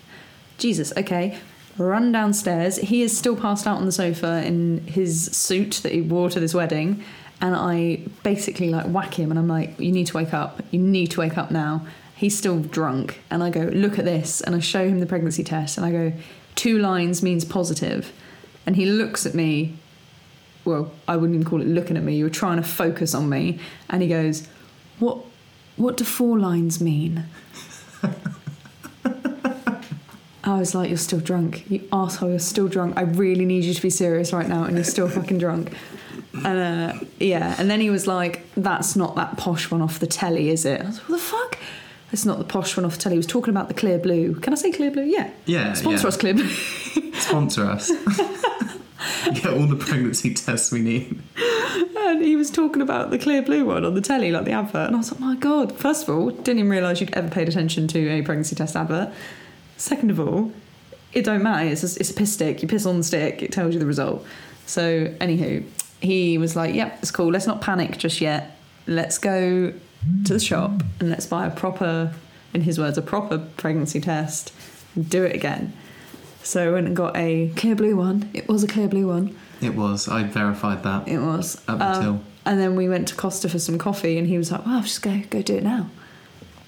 Jesus, 0.59 0.93
okay. 0.95 1.39
Run 1.77 2.11
downstairs. 2.11 2.77
He 2.77 3.01
is 3.01 3.17
still 3.17 3.35
passed 3.35 3.65
out 3.65 3.77
on 3.77 3.85
the 3.85 3.91
sofa 3.91 4.45
in 4.45 4.85
his 4.85 5.25
suit 5.25 5.79
that 5.83 5.91
he 5.91 6.01
wore 6.01 6.29
to 6.29 6.39
this 6.39 6.53
wedding, 6.53 7.03
and 7.39 7.55
I 7.55 8.01
basically 8.21 8.69
like 8.69 8.85
whack 8.85 9.15
him, 9.15 9.31
and 9.31 9.39
I'm 9.39 9.47
like, 9.47 9.79
"You 9.79 9.91
need 9.91 10.05
to 10.07 10.17
wake 10.17 10.33
up. 10.33 10.61
You 10.69 10.79
need 10.79 11.07
to 11.11 11.21
wake 11.21 11.37
up 11.37 11.49
now." 11.49 11.87
He's 12.21 12.37
still 12.37 12.59
drunk, 12.59 13.19
and 13.31 13.41
I 13.41 13.49
go, 13.49 13.61
"Look 13.73 13.97
at 13.97 14.05
this," 14.05 14.41
and 14.41 14.53
I 14.53 14.59
show 14.59 14.87
him 14.87 14.99
the 14.99 15.07
pregnancy 15.07 15.43
test, 15.43 15.75
and 15.75 15.83
I 15.83 15.91
go, 15.91 16.13
two 16.53 16.77
lines 16.77 17.23
means 17.23 17.43
positive," 17.43 18.13
and 18.63 18.75
he 18.75 18.85
looks 18.85 19.25
at 19.25 19.33
me 19.33 19.79
well, 20.65 20.91
I 21.07 21.17
wouldn't 21.17 21.33
even 21.35 21.49
call 21.49 21.61
it 21.61 21.67
looking 21.67 21.97
at 21.97 22.03
me. 22.03 22.15
You 22.15 22.25
were 22.25 22.29
trying 22.29 22.57
to 22.57 22.63
focus 22.63 23.15
on 23.15 23.27
me, 23.27 23.57
and 23.89 24.03
he 24.03 24.07
goes, 24.07 24.47
"What? 24.99 25.17
What 25.77 25.97
do 25.97 26.03
four 26.03 26.37
lines 26.37 26.79
mean?" 26.79 27.25
I 30.43 30.59
was 30.59 30.75
like, 30.75 30.89
"You're 30.89 30.97
still 30.97 31.19
drunk, 31.19 31.65
you 31.71 31.87
asshole. 31.91 32.29
You're 32.29 32.37
still 32.37 32.67
drunk. 32.67 32.97
I 32.97 33.01
really 33.01 33.45
need 33.45 33.63
you 33.63 33.73
to 33.73 33.81
be 33.81 33.89
serious 33.89 34.31
right 34.31 34.47
now, 34.47 34.65
and 34.65 34.75
you're 34.75 34.83
still 34.83 35.09
fucking 35.09 35.39
drunk." 35.39 35.73
And 36.45 36.59
uh, 36.59 36.93
yeah, 37.19 37.55
and 37.57 37.71
then 37.71 37.81
he 37.81 37.89
was 37.89 38.05
like, 38.05 38.45
"That's 38.55 38.95
not 38.95 39.15
that 39.15 39.37
posh 39.37 39.71
one 39.71 39.81
off 39.81 39.97
the 39.97 40.05
telly, 40.05 40.49
is 40.49 40.65
it?" 40.65 40.81
I 40.81 40.85
was 40.85 40.99
like, 40.99 41.09
"What 41.09 41.15
the 41.15 41.23
fuck?" 41.23 41.57
It's 42.11 42.25
not 42.25 42.39
the 42.39 42.43
posh 42.43 42.75
one 42.75 42.85
off 42.85 42.95
the 42.95 43.01
telly. 43.01 43.15
He 43.15 43.19
was 43.19 43.27
talking 43.27 43.51
about 43.51 43.67
the 43.67 43.73
Clearblue. 43.73 44.41
Can 44.41 44.53
I 44.53 44.55
say 44.55 44.71
Clearblue? 44.71 45.09
Yeah. 45.09 45.29
Yeah, 45.45 45.73
Sponsor 45.73 46.03
yeah. 46.03 46.07
us, 46.07 46.17
Clearblue. 46.17 47.15
Sponsor 47.15 47.65
us. 47.65 47.91
Get 49.33 49.47
all 49.47 49.65
the 49.65 49.75
pregnancy 49.75 50.33
tests 50.33 50.71
we 50.71 50.81
need. 50.81 51.21
And 51.97 52.21
he 52.21 52.35
was 52.35 52.51
talking 52.51 52.81
about 52.81 53.11
the 53.11 53.17
Clearblue 53.17 53.65
one 53.65 53.85
on 53.85 53.95
the 53.95 54.01
telly, 54.01 54.31
like 54.31 54.45
the 54.45 54.51
advert. 54.51 54.87
And 54.87 54.95
I 54.95 54.99
was 54.99 55.11
like, 55.11 55.21
my 55.21 55.35
God, 55.35 55.75
first 55.75 56.07
of 56.07 56.15
all, 56.15 56.29
didn't 56.29 56.59
even 56.59 56.69
realise 56.69 56.99
you'd 56.99 57.13
ever 57.13 57.29
paid 57.29 57.47
attention 57.47 57.87
to 57.89 58.09
a 58.09 58.21
pregnancy 58.21 58.55
test 58.55 58.75
advert. 58.75 59.13
Second 59.77 60.11
of 60.11 60.19
all, 60.19 60.51
it 61.13 61.23
don't 61.23 61.41
matter. 61.41 61.67
It's 61.67 61.83
a, 61.83 61.99
it's 61.99 62.11
a 62.11 62.13
piss 62.13 62.33
stick. 62.33 62.61
You 62.61 62.67
piss 62.67 62.85
on 62.85 62.97
the 62.97 63.03
stick, 63.03 63.41
it 63.41 63.51
tells 63.51 63.73
you 63.73 63.79
the 63.79 63.85
result. 63.85 64.25
So, 64.65 65.05
anywho, 65.05 65.65
he 66.01 66.37
was 66.37 66.55
like, 66.55 66.75
yep, 66.75 66.99
it's 67.01 67.11
cool. 67.11 67.31
Let's 67.31 67.47
not 67.47 67.61
panic 67.61 67.97
just 67.97 68.21
yet. 68.21 68.57
Let's 68.87 69.17
go 69.17 69.73
to 70.25 70.33
the 70.33 70.39
shop 70.39 70.83
and 70.99 71.09
let's 71.09 71.25
buy 71.25 71.45
a 71.47 71.51
proper, 71.51 72.13
in 72.53 72.61
his 72.61 72.79
words, 72.79 72.97
a 72.97 73.01
proper 73.01 73.37
pregnancy 73.57 73.99
test 74.01 74.51
and 74.95 75.09
do 75.09 75.23
it 75.23 75.35
again. 75.35 75.73
So 76.43 76.69
I 76.69 76.73
went 76.73 76.87
and 76.87 76.95
got 76.95 77.15
a 77.15 77.49
Clearblue 77.55 77.95
one. 77.95 78.29
It 78.33 78.47
was 78.47 78.63
a 78.63 78.67
Clearblue 78.67 79.07
one. 79.07 79.35
It 79.61 79.75
was. 79.75 80.07
I 80.07 80.23
verified 80.23 80.83
that. 80.83 81.07
It 81.07 81.19
was. 81.19 81.55
Up 81.67 81.79
Um, 81.79 81.81
until- 81.81 82.21
and 82.45 82.59
then 82.59 82.75
we 82.75 82.89
went 82.89 83.07
to 83.09 83.15
Costa 83.15 83.47
for 83.47 83.59
some 83.59 83.77
coffee, 83.77 84.17
and 84.17 84.25
he 84.27 84.35
was 84.39 84.51
like, 84.51 84.65
"Well, 84.65 84.81
just 84.81 85.03
go 85.03 85.21
go 85.29 85.43
do 85.43 85.57
it 85.57 85.63
now." 85.63 85.91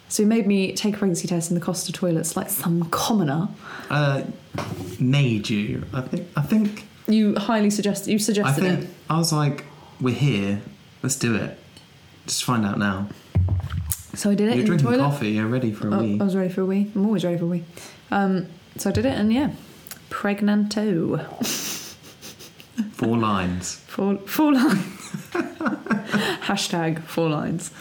So 0.10 0.22
he 0.22 0.30
made 0.30 0.46
me 0.46 0.74
take 0.74 0.94
a 0.94 0.98
pregnancy 1.00 1.28
test 1.28 1.50
in 1.50 1.56
the 1.56 1.62
Costa 1.66 1.92
toilets 1.92 2.38
like 2.38 2.52
some 2.52 2.88
commoner. 2.92 3.48
Uh, 3.90 4.22
made 5.00 5.50
you. 5.50 5.84
I 5.92 6.02
think. 6.02 6.28
I 6.38 6.42
think. 6.44 6.86
You 7.08 7.34
highly 7.36 7.72
suggest 7.72 8.08
you 8.08 8.20
suggested 8.20 8.52
I 8.52 8.54
suggested 8.54 8.80
think. 8.82 8.90
it. 8.92 8.96
I 9.10 9.18
was 9.18 9.34
like, 9.34 9.66
we're 10.00 10.14
here. 10.14 10.62
Let's 11.02 11.16
do 11.16 11.34
it. 11.36 11.58
Just 12.28 12.44
find 12.44 12.64
out 12.64 12.78
now. 12.78 13.10
So 14.16 14.30
I 14.30 14.36
did 14.36 14.50
it 14.50 14.52
You're 14.52 14.52
in 14.54 14.60
the 14.60 14.66
drinking 14.78 14.88
toilet. 14.88 15.00
coffee. 15.10 15.32
You're 15.32 15.48
ready 15.48 15.72
for 15.72 15.88
a 15.90 15.96
Oh, 15.96 16.00
wee. 16.04 16.20
I 16.20 16.24
was 16.24 16.36
ready 16.36 16.52
for 16.54 16.62
a 16.62 16.66
wee. 16.66 16.92
I'm 16.96 17.06
always 17.06 17.26
ready 17.26 17.38
for 17.38 17.46
a 17.46 17.48
wee. 17.48 17.64
Um, 18.12 18.48
so 18.78 18.90
I 18.90 18.94
did 18.94 19.06
it, 19.06 19.18
and 19.18 19.34
yeah, 19.34 19.52
pregnanto. 20.10 21.26
Four 22.94 23.18
lines. 23.18 23.76
Four 23.88 24.18
four 24.20 24.54
lines. 24.54 24.86
Hashtag 26.44 27.04
four 27.04 27.30
lines. 27.30 27.72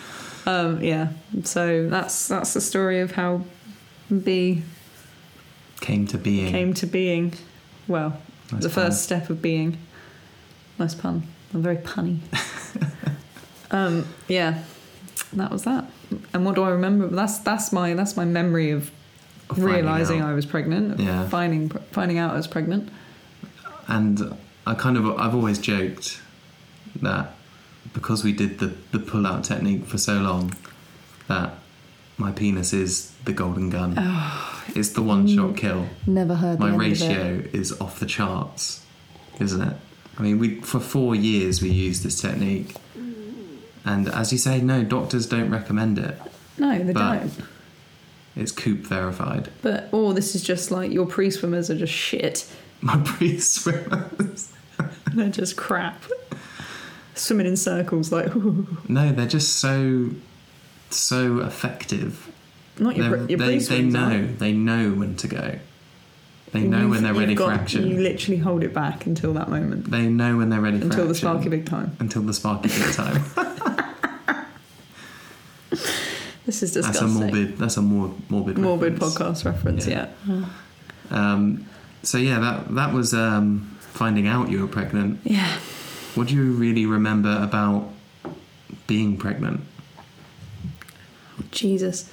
Um, 0.47 0.83
yeah. 0.83 1.09
So 1.45 1.89
that's 1.89 2.29
that's 2.29 2.53
the 2.55 2.61
story 2.61 3.01
of 3.01 3.13
how 3.13 3.43
B 4.25 4.63
Came 5.81 6.07
to 6.09 6.19
being. 6.19 6.51
came 6.51 6.75
to 6.75 6.87
being. 6.87 7.33
Well, 7.89 8.19
Nice 8.53 8.63
the 8.63 8.69
pun. 8.69 8.85
first 8.87 9.03
step 9.03 9.31
of 9.31 9.41
being. 9.41 9.79
Nice 10.79 10.95
pun. 10.95 11.23
I'm 11.55 11.63
very 11.63 11.77
punny. 11.79 12.19
um, 13.71 14.07
yeah, 14.29 14.63
that 15.35 15.51
was 15.51 15.65
that. 15.65 15.85
And 16.33 16.45
what 16.45 16.55
do 16.55 16.63
I 16.63 16.71
remember? 16.71 17.09
That's 17.09 17.39
that's 17.39 17.73
my 17.73 17.95
that's 17.95 18.17
my 18.17 18.25
memory 18.25 18.71
of, 18.71 18.91
Of 19.51 19.63
realizing. 19.63 20.23
I 20.23 20.35
was 20.35 20.47
pregnant. 20.47 21.01
Yeah. 21.01 21.29
Finding 21.29 21.69
finding 21.91 22.19
out 22.19 22.33
I 22.33 22.37
was 22.37 22.47
pregnant. 22.47 22.91
And 23.89 24.37
I 24.67 24.75
kind 24.75 24.97
of 24.97 25.07
I've 25.19 25.35
always 25.35 25.59
joked 25.59 26.21
that 27.01 27.35
because 27.93 28.25
we 28.25 28.33
did 28.33 28.59
the 28.59 28.75
the 28.91 28.99
pull 28.99 29.27
out 29.27 29.45
technique 29.45 29.87
for 29.87 29.99
so 29.99 30.15
long 30.15 30.55
that 31.29 31.55
my 32.19 32.31
penis 32.31 32.73
is 32.73 33.13
the 33.25 33.33
golden 33.33 33.71
gun. 33.71 33.95
Oh, 33.99 34.65
it's 34.75 34.91
the 34.91 35.03
one 35.03 35.27
shot 35.27 35.57
kill. 35.57 35.87
Never 36.07 36.35
heard 36.35 36.59
My 36.59 36.67
the 36.69 36.73
end 36.75 36.83
of 36.83 37.01
ratio 37.01 37.43
is 37.53 37.79
off 37.81 37.99
the 37.99 38.07
charts, 38.07 38.85
isn't 39.41 39.61
it? 39.61 39.77
I 40.19 40.23
mean, 40.23 40.39
we 40.39 40.61
for 40.61 40.79
four 40.79 41.15
years 41.15 41.63
we 41.63 41.71
used 41.71 42.03
this 42.05 42.21
technique, 42.21 42.77
and 43.85 44.09
as 44.09 44.33
you 44.33 44.39
say, 44.39 44.61
no 44.61 44.83
doctors 44.85 45.27
don't 45.27 45.51
recommend 45.51 45.99
it. 45.99 46.19
No, 46.59 46.79
they 46.83 46.93
But- 46.93 47.19
don't. 47.21 47.33
It's 48.35 48.51
Coop 48.53 48.79
verified. 48.87 49.51
But 49.61 49.89
or 49.93 50.15
this 50.15 50.35
is 50.35 50.43
just 50.43 50.71
like 50.71 50.91
your 50.91 51.05
pre 51.07 51.31
swimmers 51.31 51.69
are 51.71 51.77
just 51.77 51.93
shit. 51.93 52.47
My 52.81 52.97
pre-swimmers. 52.97 54.53
They're 55.15 55.29
just 55.29 55.57
crap. 55.57 56.03
Swimming 57.15 57.47
in 57.47 57.57
circles 57.59 58.11
like 58.11 58.33
No, 58.89 59.13
they're 59.13 59.27
just 59.27 59.57
so 59.57 60.11
so 60.91 61.41
effective. 61.41 62.33
not 62.79 62.97
your, 62.97 63.09
They're- 63.11 63.19
pre- 63.27 63.29
your 63.37 63.39
they, 63.39 63.59
they 63.59 63.83
know 63.83 64.27
they 64.27 64.53
know 64.53 64.91
when 64.93 65.15
to 65.17 65.29
go. 65.29 65.59
They 66.53 66.63
know 66.63 66.79
You've- 66.81 66.91
when 66.91 67.03
they're 67.03 67.15
ready 67.15 67.37
for 67.37 67.51
action. 67.53 67.87
You 67.87 67.99
literally 68.01 68.39
hold 68.39 68.63
it 68.65 68.73
back 68.75 69.05
until 69.07 69.35
that 69.35 69.51
moment, 69.51 69.91
They 69.91 70.07
know 70.07 70.39
when 70.39 70.49
they're 70.49 70.61
ready 70.61 70.79
for 70.79 70.85
until 70.85 71.07
the 71.07 71.15
sparky 71.15 71.51
big 71.51 71.67
time. 71.67 71.97
Until 72.01 72.23
the 72.23 72.33
sparky 72.35 72.69
big 72.69 72.93
time. 72.95 73.23
This 76.63 76.77
is 76.77 76.87
that's 76.87 77.01
a 77.01 77.09
morbid. 77.09 77.59
That's 77.59 77.77
a 77.77 77.83
more 77.83 78.15
morbid. 78.29 78.57
Morbid 78.57 78.93
reference. 78.95 79.15
podcast 79.17 79.45
reference, 79.45 79.87
Yeah. 79.87 80.09
yeah. 80.29 80.45
Um, 81.11 81.67
so 82.05 82.19
yeah, 82.19 82.39
that 82.39 82.75
that 82.77 82.93
was 82.95 83.13
um, 83.15 83.77
finding 83.81 84.27
out 84.29 84.49
you 84.51 84.61
were 84.61 84.69
pregnant. 84.69 85.19
Yeah. 85.25 85.59
What 86.15 86.29
do 86.29 86.35
you 86.35 86.53
really 86.53 86.87
remember 86.87 87.37
about 87.43 87.89
being 88.87 89.17
pregnant? 89.17 89.61
Jesus. 91.51 92.11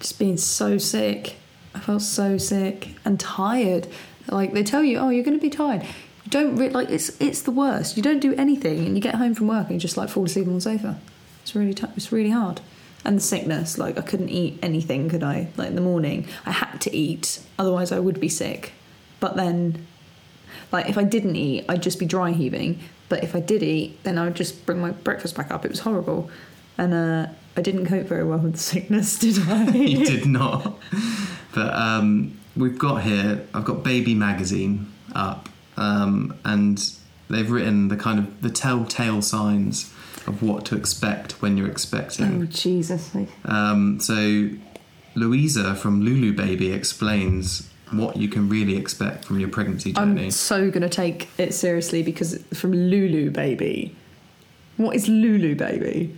Just 0.00 0.18
being 0.18 0.36
so 0.36 0.78
sick. 0.78 1.36
I 1.74 1.80
felt 1.80 2.02
so 2.02 2.38
sick 2.38 2.88
and 3.04 3.18
tired. 3.18 3.88
Like 4.28 4.52
they 4.52 4.62
tell 4.62 4.82
you, 4.84 4.98
oh, 4.98 5.10
you're 5.10 5.24
going 5.24 5.38
to 5.38 5.42
be 5.42 5.50
tired. 5.50 5.82
You 5.82 6.30
don't 6.30 6.56
re- 6.56 6.70
like 6.70 6.90
it's 6.90 7.10
it's 7.20 7.42
the 7.42 7.50
worst. 7.50 7.96
You 7.96 8.02
don't 8.02 8.20
do 8.20 8.34
anything 8.34 8.78
and 8.86 8.96
you 8.96 9.00
get 9.00 9.14
home 9.16 9.34
from 9.34 9.48
work 9.48 9.66
and 9.66 9.74
you 9.74 9.78
just 9.80 9.96
like 9.96 10.08
fall 10.08 10.24
asleep 10.24 10.46
on 10.46 10.54
the 10.54 10.60
sofa. 10.60 10.98
It's 11.42 11.54
really 11.54 11.74
t- 11.74 11.86
it's 11.96 12.10
really 12.12 12.30
hard. 12.30 12.60
And 13.04 13.18
the 13.18 13.22
sickness, 13.22 13.76
like 13.76 13.98
I 13.98 14.00
couldn't 14.00 14.30
eat 14.30 14.58
anything, 14.62 15.10
could 15.10 15.22
I? 15.22 15.48
Like 15.56 15.68
in 15.68 15.74
the 15.74 15.82
morning, 15.82 16.26
I 16.46 16.52
had 16.52 16.80
to 16.82 16.96
eat, 16.96 17.40
otherwise 17.58 17.92
I 17.92 17.98
would 17.98 18.18
be 18.18 18.30
sick. 18.30 18.72
But 19.20 19.36
then, 19.36 19.86
like 20.72 20.88
if 20.88 20.96
I 20.96 21.04
didn't 21.04 21.36
eat, 21.36 21.66
I'd 21.68 21.82
just 21.82 21.98
be 21.98 22.06
dry 22.06 22.32
heaving. 22.32 22.80
But 23.10 23.22
if 23.22 23.34
I 23.34 23.40
did 23.40 23.62
eat, 23.62 24.02
then 24.04 24.16
I 24.16 24.24
would 24.24 24.34
just 24.34 24.64
bring 24.64 24.80
my 24.80 24.92
breakfast 24.92 25.36
back 25.36 25.50
up. 25.50 25.64
It 25.64 25.70
was 25.70 25.80
horrible, 25.80 26.30
and 26.78 26.94
uh, 26.94 27.26
I 27.56 27.60
didn't 27.60 27.86
cope 27.86 28.06
very 28.06 28.24
well 28.24 28.38
with 28.38 28.52
the 28.52 28.58
sickness, 28.58 29.18
did 29.18 29.38
I? 29.48 29.64
you 29.74 30.04
did 30.04 30.26
not. 30.26 30.78
But 31.54 31.74
um, 31.74 32.38
we've 32.56 32.78
got 32.78 33.02
here. 33.02 33.46
I've 33.52 33.64
got 33.64 33.82
Baby 33.82 34.14
magazine 34.14 34.92
up, 35.14 35.48
um, 35.76 36.38
and 36.44 36.90
they've 37.28 37.50
written 37.50 37.88
the 37.88 37.96
kind 37.96 38.18
of 38.18 38.42
the 38.42 38.50
telltale 38.50 39.22
signs 39.22 39.93
of 40.26 40.42
what 40.42 40.64
to 40.66 40.76
expect 40.76 41.42
when 41.42 41.56
you're 41.56 41.68
expecting. 41.70 42.42
Oh 42.42 42.46
Jesus! 42.46 43.14
Um, 43.44 44.00
so 44.00 44.48
Louisa 45.14 45.74
from 45.74 46.02
Lulu 46.02 46.32
Baby 46.32 46.72
explains 46.72 47.70
what 47.92 48.16
you 48.16 48.28
can 48.28 48.48
really 48.48 48.76
expect 48.76 49.24
from 49.24 49.38
your 49.38 49.48
pregnancy 49.48 49.92
journey. 49.92 50.24
I'm 50.24 50.30
so 50.30 50.70
gonna 50.70 50.88
take 50.88 51.28
it 51.38 51.54
seriously 51.54 52.02
because 52.02 52.42
from 52.54 52.72
Lulu 52.72 53.30
baby. 53.30 53.94
What 54.76 54.96
is 54.96 55.08
Lulu 55.08 55.54
baby? 55.54 56.16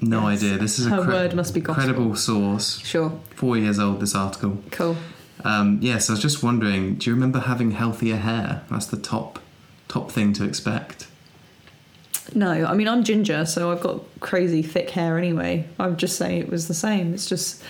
no 0.00 0.28
yes. 0.28 0.42
idea. 0.42 0.58
This 0.58 0.78
is 0.78 0.86
a 0.86 0.90
Her 0.90 1.06
word 1.06 1.34
must 1.34 1.54
be 1.54 1.60
gospel. 1.60 1.82
credible 1.82 2.14
source. 2.16 2.78
Sure, 2.80 3.18
Four 3.34 3.56
years 3.56 3.78
old. 3.78 4.00
This 4.00 4.14
article. 4.14 4.58
cool. 4.70 4.96
Um, 5.44 5.78
yes, 5.80 6.08
I 6.08 6.12
was 6.14 6.20
just 6.22 6.42
wondering. 6.42 6.96
Do 6.96 7.08
you 7.10 7.14
remember 7.14 7.40
having 7.40 7.72
healthier 7.72 8.16
hair? 8.16 8.62
That's 8.70 8.86
the 8.86 8.96
top 8.98 9.38
top 9.88 10.10
thing 10.12 10.32
to 10.34 10.44
expect. 10.44 11.08
No, 12.34 12.50
I 12.66 12.74
mean 12.74 12.88
I'm 12.88 13.04
ginger, 13.04 13.46
so 13.46 13.70
I've 13.72 13.80
got 13.80 14.02
crazy 14.20 14.62
thick 14.62 14.90
hair 14.90 15.16
anyway. 15.18 15.66
I 15.78 15.86
would 15.86 15.98
just 15.98 16.16
say 16.16 16.38
it 16.38 16.48
was 16.48 16.68
the 16.68 16.74
same. 16.74 17.14
It's 17.14 17.28
just 17.28 17.62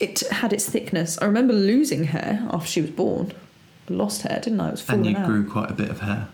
it 0.00 0.20
had 0.30 0.52
its 0.52 0.68
thickness. 0.68 1.18
I 1.20 1.26
remember 1.26 1.52
losing 1.52 2.04
hair 2.04 2.46
after 2.50 2.66
she 2.68 2.80
was 2.80 2.90
born. 2.90 3.32
I 3.88 3.92
lost 3.92 4.22
hair, 4.22 4.40
didn't 4.42 4.60
I? 4.60 4.68
It 4.68 4.70
was 4.72 4.80
And 4.88 4.88
falling 5.00 5.14
you 5.16 5.16
out. 5.16 5.26
grew 5.26 5.48
quite 5.48 5.70
a 5.70 5.74
bit 5.74 5.90
of 5.90 6.00
hair. 6.00 6.28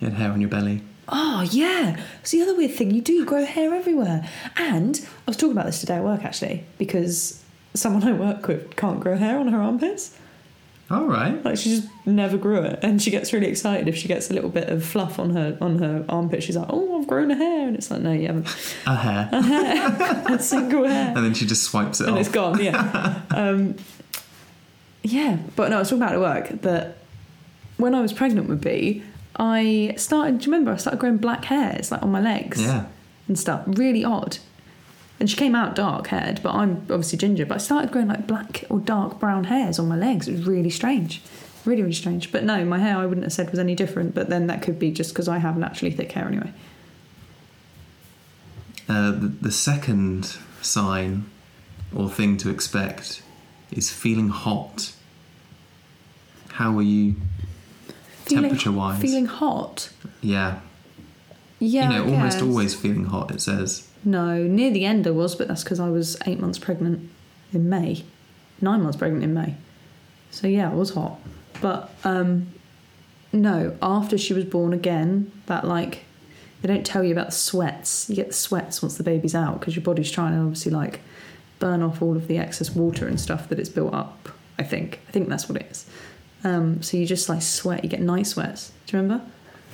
You 0.00 0.08
had 0.08 0.16
hair 0.18 0.30
on 0.30 0.40
your 0.40 0.50
belly. 0.50 0.82
Oh 1.08 1.40
yeah. 1.50 1.98
It's 2.20 2.30
the 2.30 2.42
other 2.42 2.54
weird 2.56 2.72
thing 2.74 2.90
you 2.92 3.00
do. 3.00 3.12
You 3.12 3.24
grow 3.24 3.44
hair 3.44 3.74
everywhere. 3.74 4.28
And 4.56 5.00
I 5.26 5.30
was 5.30 5.36
talking 5.36 5.52
about 5.52 5.66
this 5.66 5.80
today 5.80 5.96
at 5.96 6.04
work 6.04 6.24
actually 6.24 6.64
because 6.76 7.42
someone 7.74 8.04
I 8.04 8.12
work 8.12 8.46
with 8.46 8.76
can't 8.76 9.00
grow 9.00 9.16
hair 9.16 9.38
on 9.38 9.48
her 9.48 9.60
armpits. 9.60 10.16
All 10.90 11.04
right. 11.06 11.44
Like 11.44 11.58
she 11.58 11.76
just 11.76 11.88
never 12.06 12.38
grew 12.38 12.62
it, 12.62 12.78
and 12.82 13.00
she 13.02 13.10
gets 13.10 13.32
really 13.34 13.46
excited 13.48 13.88
if 13.88 13.96
she 13.96 14.08
gets 14.08 14.30
a 14.30 14.34
little 14.34 14.48
bit 14.48 14.70
of 14.70 14.82
fluff 14.84 15.18
on 15.18 15.30
her 15.30 15.58
on 15.60 15.78
her 15.80 16.04
armpit. 16.08 16.42
She's 16.42 16.56
like, 16.56 16.68
"Oh, 16.70 16.98
I've 17.00 17.06
grown 17.06 17.30
a 17.30 17.34
hair," 17.36 17.68
and 17.68 17.76
it's 17.76 17.90
like, 17.90 18.00
"No, 18.00 18.12
you 18.12 18.28
haven't. 18.28 18.46
A 18.86 18.94
hair. 18.96 19.28
A 19.30 19.42
hair, 19.42 20.24
a 20.34 20.38
single 20.38 20.84
hair." 20.86 21.08
And 21.14 21.24
then 21.26 21.34
she 21.34 21.44
just 21.44 21.64
swipes 21.64 22.00
it 22.00 22.04
and 22.08 22.14
off. 22.14 22.20
it's 22.20 22.30
gone. 22.30 22.62
Yeah, 22.64 23.20
um, 23.30 23.76
yeah. 25.02 25.36
But 25.56 25.70
no, 25.70 25.76
I 25.76 25.78
was 25.80 25.88
talking 25.90 26.02
about 26.02 26.14
at 26.14 26.20
work 26.20 26.62
that 26.62 26.96
when 27.76 27.94
I 27.94 28.00
was 28.00 28.12
pregnant 28.14 28.48
with 28.48 28.62
B, 28.62 29.02
I 29.36 29.92
started. 29.98 30.38
Do 30.38 30.46
you 30.46 30.52
remember? 30.52 30.72
I 30.72 30.76
started 30.76 30.98
growing 31.00 31.18
black 31.18 31.44
hairs 31.44 31.90
like 31.92 32.02
on 32.02 32.10
my 32.10 32.20
legs 32.22 32.62
Yeah. 32.62 32.86
and 33.28 33.38
stuff. 33.38 33.62
Really 33.66 34.04
odd. 34.04 34.38
And 35.20 35.28
she 35.28 35.36
came 35.36 35.54
out 35.54 35.74
dark 35.74 36.08
haired, 36.08 36.40
but 36.42 36.54
I'm 36.54 36.76
obviously 36.82 37.18
ginger. 37.18 37.44
But 37.44 37.56
I 37.56 37.58
started 37.58 37.90
growing 37.90 38.08
like 38.08 38.26
black 38.26 38.64
or 38.70 38.78
dark 38.78 39.18
brown 39.18 39.44
hairs 39.44 39.78
on 39.78 39.88
my 39.88 39.96
legs. 39.96 40.28
It 40.28 40.32
was 40.32 40.46
really 40.46 40.70
strange. 40.70 41.20
Really, 41.64 41.82
really 41.82 41.94
strange. 41.94 42.30
But 42.30 42.44
no, 42.44 42.64
my 42.64 42.78
hair 42.78 42.96
I 42.96 43.06
wouldn't 43.06 43.24
have 43.24 43.32
said 43.32 43.50
was 43.50 43.58
any 43.58 43.74
different. 43.74 44.14
But 44.14 44.28
then 44.28 44.46
that 44.46 44.62
could 44.62 44.78
be 44.78 44.92
just 44.92 45.12
because 45.12 45.26
I 45.28 45.38
have 45.38 45.56
naturally 45.58 45.90
thick 45.90 46.12
hair 46.12 46.26
anyway. 46.28 46.52
Uh, 48.88 49.10
the, 49.10 49.26
the 49.40 49.52
second 49.52 50.36
sign 50.62 51.26
or 51.94 52.08
thing 52.08 52.36
to 52.38 52.50
expect 52.50 53.22
is 53.72 53.90
feeling 53.90 54.28
hot. 54.28 54.92
How 56.52 56.76
are 56.78 56.82
you 56.82 57.16
temperature 58.26 58.72
wise? 58.72 59.00
Feeling 59.00 59.26
hot. 59.26 59.90
yeah. 60.20 60.60
Yeah. 61.60 61.90
you 61.90 61.98
know, 61.98 62.14
almost 62.14 62.40
always 62.40 62.74
feeling 62.74 63.06
hot, 63.06 63.32
it 63.32 63.40
says. 63.40 63.87
No, 64.04 64.42
near 64.42 64.70
the 64.70 64.84
end 64.84 65.06
I 65.06 65.10
was, 65.10 65.34
but 65.34 65.48
that's 65.48 65.64
because 65.64 65.80
I 65.80 65.88
was 65.88 66.16
eight 66.26 66.40
months 66.40 66.58
pregnant 66.58 67.10
in 67.52 67.68
May, 67.68 68.04
nine 68.60 68.82
months 68.82 68.96
pregnant 68.96 69.24
in 69.24 69.34
May. 69.34 69.54
So 70.30 70.46
yeah, 70.46 70.70
I 70.70 70.74
was 70.74 70.90
hot. 70.90 71.18
But 71.60 71.90
um, 72.04 72.48
no, 73.32 73.76
after 73.82 74.16
she 74.16 74.34
was 74.34 74.44
born 74.44 74.72
again, 74.72 75.32
that 75.46 75.66
like 75.66 76.04
they 76.62 76.68
don't 76.68 76.86
tell 76.86 77.04
you 77.04 77.12
about 77.12 77.26
the 77.26 77.32
sweats. 77.32 78.08
You 78.08 78.16
get 78.16 78.28
the 78.28 78.34
sweats 78.34 78.82
once 78.82 78.96
the 78.96 79.02
baby's 79.02 79.34
out 79.34 79.60
because 79.60 79.76
your 79.76 79.84
body's 79.84 80.10
trying 80.10 80.32
to 80.32 80.40
obviously 80.40 80.72
like 80.72 81.00
burn 81.58 81.82
off 81.82 82.00
all 82.00 82.16
of 82.16 82.28
the 82.28 82.38
excess 82.38 82.70
water 82.70 83.06
and 83.06 83.20
stuff 83.20 83.48
that 83.48 83.58
it's 83.58 83.68
built 83.68 83.94
up. 83.94 84.28
I 84.58 84.64
think. 84.64 85.00
I 85.08 85.12
think 85.12 85.28
that's 85.28 85.48
what 85.48 85.60
it 85.60 85.68
is. 85.70 85.86
Um, 86.44 86.82
so 86.82 86.96
you 86.96 87.06
just 87.06 87.28
like 87.28 87.42
sweat. 87.42 87.84
You 87.84 87.90
get 87.90 88.00
night 88.00 88.26
sweats. 88.26 88.72
Do 88.86 88.96
you 88.96 89.02
remember? 89.02 89.24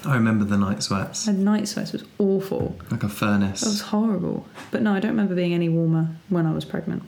I 0.07 0.15
remember 0.15 0.45
the 0.45 0.59
night 0.59 0.83
sweats, 0.83 1.27
had 1.27 1.39
night 1.39 1.69
sweats. 1.69 1.93
Was 1.93 2.05
awful. 2.19 2.77
like 2.91 3.03
a 3.03 3.09
furnace. 3.09 3.61
That 3.63 3.69
was 3.69 3.81
horrible. 3.81 4.47
But 4.71 4.83
no, 4.83 4.93
I 4.93 5.01
don't 5.01 5.13
remember 5.13 5.35
being 5.35 5.55
any 5.55 5.69
warmer 5.69 6.09
when 6.29 6.47
I 6.47 6.53
was 6.53 6.65
pregnant. 6.65 7.03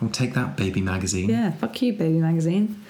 I'll 0.00 0.08
take 0.08 0.34
that, 0.34 0.56
baby 0.56 0.80
magazine. 0.80 1.30
Yeah, 1.30 1.52
fuck 1.52 1.80
you, 1.82 1.92
baby 1.92 2.18
magazine. 2.18 2.82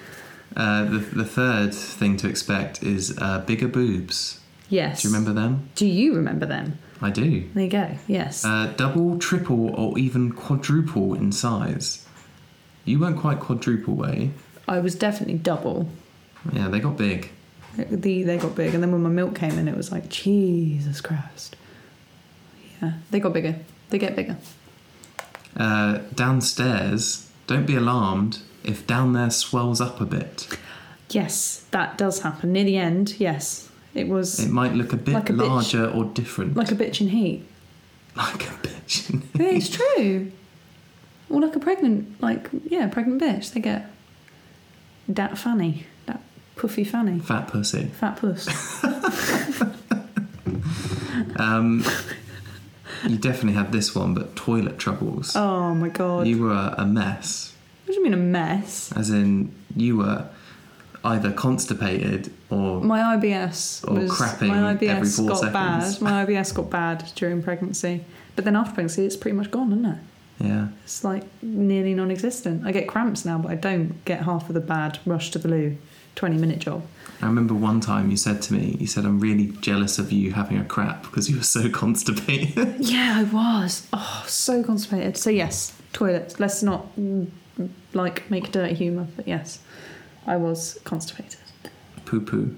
Uh, 0.55 0.85
the, 0.85 0.97
the 0.97 1.25
third 1.25 1.73
thing 1.73 2.17
to 2.17 2.27
expect 2.29 2.81
is 2.83 3.17
uh, 3.19 3.39
bigger 3.39 3.67
boobs. 3.67 4.39
Yes. 4.69 5.01
Do 5.01 5.07
you 5.07 5.13
remember 5.13 5.39
them? 5.39 5.69
Do 5.75 5.85
you 5.85 6.15
remember 6.15 6.45
them? 6.45 6.79
I 7.01 7.09
do. 7.11 7.47
There 7.53 7.63
you 7.63 7.69
go. 7.69 7.97
Yes. 8.07 8.45
Uh, 8.45 8.73
double, 8.77 9.19
triple, 9.19 9.75
or 9.75 9.97
even 9.99 10.31
quadruple 10.31 11.13
in 11.13 11.31
size. 11.31 12.07
You 12.85 12.99
weren't 12.99 13.19
quite 13.19 13.39
quadruple, 13.39 13.95
were 13.95 14.13
you? 14.13 14.31
I 14.67 14.79
was 14.79 14.95
definitely 14.95 15.37
double. 15.37 15.89
Yeah, 16.51 16.69
they 16.69 16.79
got 16.79 16.97
big. 16.97 17.29
The, 17.77 18.23
they 18.23 18.37
got 18.37 18.55
big, 18.55 18.73
and 18.73 18.83
then 18.83 18.91
when 18.91 19.01
my 19.01 19.09
milk 19.09 19.35
came 19.35 19.57
in, 19.57 19.67
it 19.67 19.75
was 19.75 19.91
like 19.91 20.07
Jesus 20.09 21.01
Christ. 21.01 21.55
Yeah, 22.81 22.93
they 23.11 23.19
got 23.19 23.33
bigger. 23.33 23.55
They 23.89 23.97
get 23.97 24.15
bigger. 24.15 24.37
Uh, 25.57 25.99
downstairs, 26.15 27.29
don't 27.47 27.65
be 27.65 27.75
alarmed 27.75 28.39
if 28.63 28.85
down 28.87 29.13
there 29.13 29.29
swells 29.31 29.81
up 29.81 29.99
a 30.01 30.05
bit. 30.05 30.47
Yes, 31.09 31.65
that 31.71 31.97
does 31.97 32.21
happen 32.21 32.53
near 32.53 32.63
the 32.63 32.77
end. 32.77 33.15
Yes, 33.19 33.69
it 33.93 34.07
was 34.07 34.39
It 34.39 34.49
might 34.49 34.73
look 34.73 34.93
a 34.93 34.97
bit 34.97 35.13
Like 35.13 35.29
a 35.29 35.33
bitch. 35.33 35.47
larger 35.47 35.87
or 35.89 36.05
different. 36.05 36.55
like 36.55 36.71
a 36.71 36.75
bitch 36.75 37.01
in 37.01 37.09
heat. 37.09 37.45
Like 38.15 38.43
a 38.43 38.53
bitch. 38.67 39.21
Yeah, 39.39 39.47
it's 39.47 39.69
true. 39.69 40.31
Or 41.29 41.41
like 41.41 41.55
a 41.55 41.59
pregnant, 41.59 42.21
like 42.21 42.49
yeah, 42.65 42.87
pregnant 42.87 43.21
bitch. 43.21 43.53
They 43.53 43.59
get 43.61 43.89
that 45.07 45.37
that 45.37 45.37
puffy 46.55 46.83
fanny, 46.83 47.19
Fat 47.19 47.47
pussy. 47.47 47.85
fat 47.85 48.17
puss. 48.17 48.47
Um, 51.35 51.83
you 53.07 53.17
definitely 53.17 53.53
had 53.53 53.71
this 53.71 53.95
one, 53.95 54.13
but 54.13 54.35
toilet 54.35 54.77
troubles. 54.77 55.35
Oh 55.35 55.73
my 55.73 55.89
god. 55.89 56.27
You 56.27 56.43
were 56.43 56.73
a 56.77 56.85
mess. 56.85 57.53
What 57.85 57.93
do 57.93 57.99
you 57.99 58.03
mean 58.03 58.13
a 58.13 58.17
mess? 58.17 58.91
As 58.95 59.09
in, 59.09 59.51
you 59.75 59.97
were 59.97 60.27
either 61.03 61.31
constipated 61.31 62.31
or 62.49 62.81
My 62.81 63.17
IBS 63.17 63.87
Or 63.89 63.99
was 63.99 64.11
crapping 64.11 64.47
my 64.49 64.71
every 64.71 64.87
IBS 64.87 65.17
four 65.17 65.27
got 65.29 65.37
seconds. 65.39 65.53
bad. 65.97 66.01
My 66.01 66.25
IBS 66.25 66.53
got 66.55 66.69
bad 66.69 67.11
during 67.15 67.43
pregnancy, 67.43 68.03
but 68.35 68.45
then 68.45 68.55
after 68.55 68.73
pregnancy, 68.75 69.05
it's 69.05 69.17
pretty 69.17 69.35
much 69.35 69.51
gone, 69.51 69.71
isn't 69.73 69.85
it? 69.85 69.97
yeah. 70.39 70.67
It's 70.83 71.03
like 71.03 71.23
nearly 71.43 71.93
non-existent. 71.93 72.65
I 72.65 72.71
get 72.71 72.87
cramps 72.87 73.25
now, 73.25 73.37
but 73.37 73.51
I 73.51 73.55
don't 73.55 74.03
get 74.05 74.21
half 74.23 74.49
of 74.49 74.53
the 74.55 74.61
bad 74.61 74.99
rush 75.05 75.31
to 75.31 75.39
the 75.39 75.47
loo, 75.47 75.77
twenty-minute 76.15 76.59
job. 76.59 76.83
I 77.21 77.27
remember 77.27 77.53
one 77.53 77.79
time 77.79 78.11
you 78.11 78.17
said 78.17 78.41
to 78.43 78.53
me, 78.53 78.75
you 78.81 78.87
said, 78.87 79.05
I'm 79.05 79.19
really 79.21 79.47
jealous 79.61 79.97
of 79.97 80.11
you 80.11 80.33
having 80.33 80.57
a 80.57 80.65
crap 80.65 81.03
because 81.03 81.29
you 81.29 81.37
were 81.37 81.43
so 81.43 81.69
constipated. 81.81 82.75
Yeah, 82.79 83.13
I 83.17 83.23
was. 83.23 83.87
Oh, 83.93 84.23
so 84.27 84.61
constipated. 84.63 85.15
So 85.17 85.29
yes, 85.29 85.73
toilets. 85.93 86.39
Let's 86.41 86.61
not 86.61 86.87
like 87.93 88.29
make 88.29 88.51
dirty 88.51 88.73
humour, 88.73 89.07
but 89.15 89.25
yes, 89.27 89.59
I 90.27 90.35
was 90.35 90.77
constipated. 90.83 91.37
poo 92.05 92.19
poo. 92.21 92.55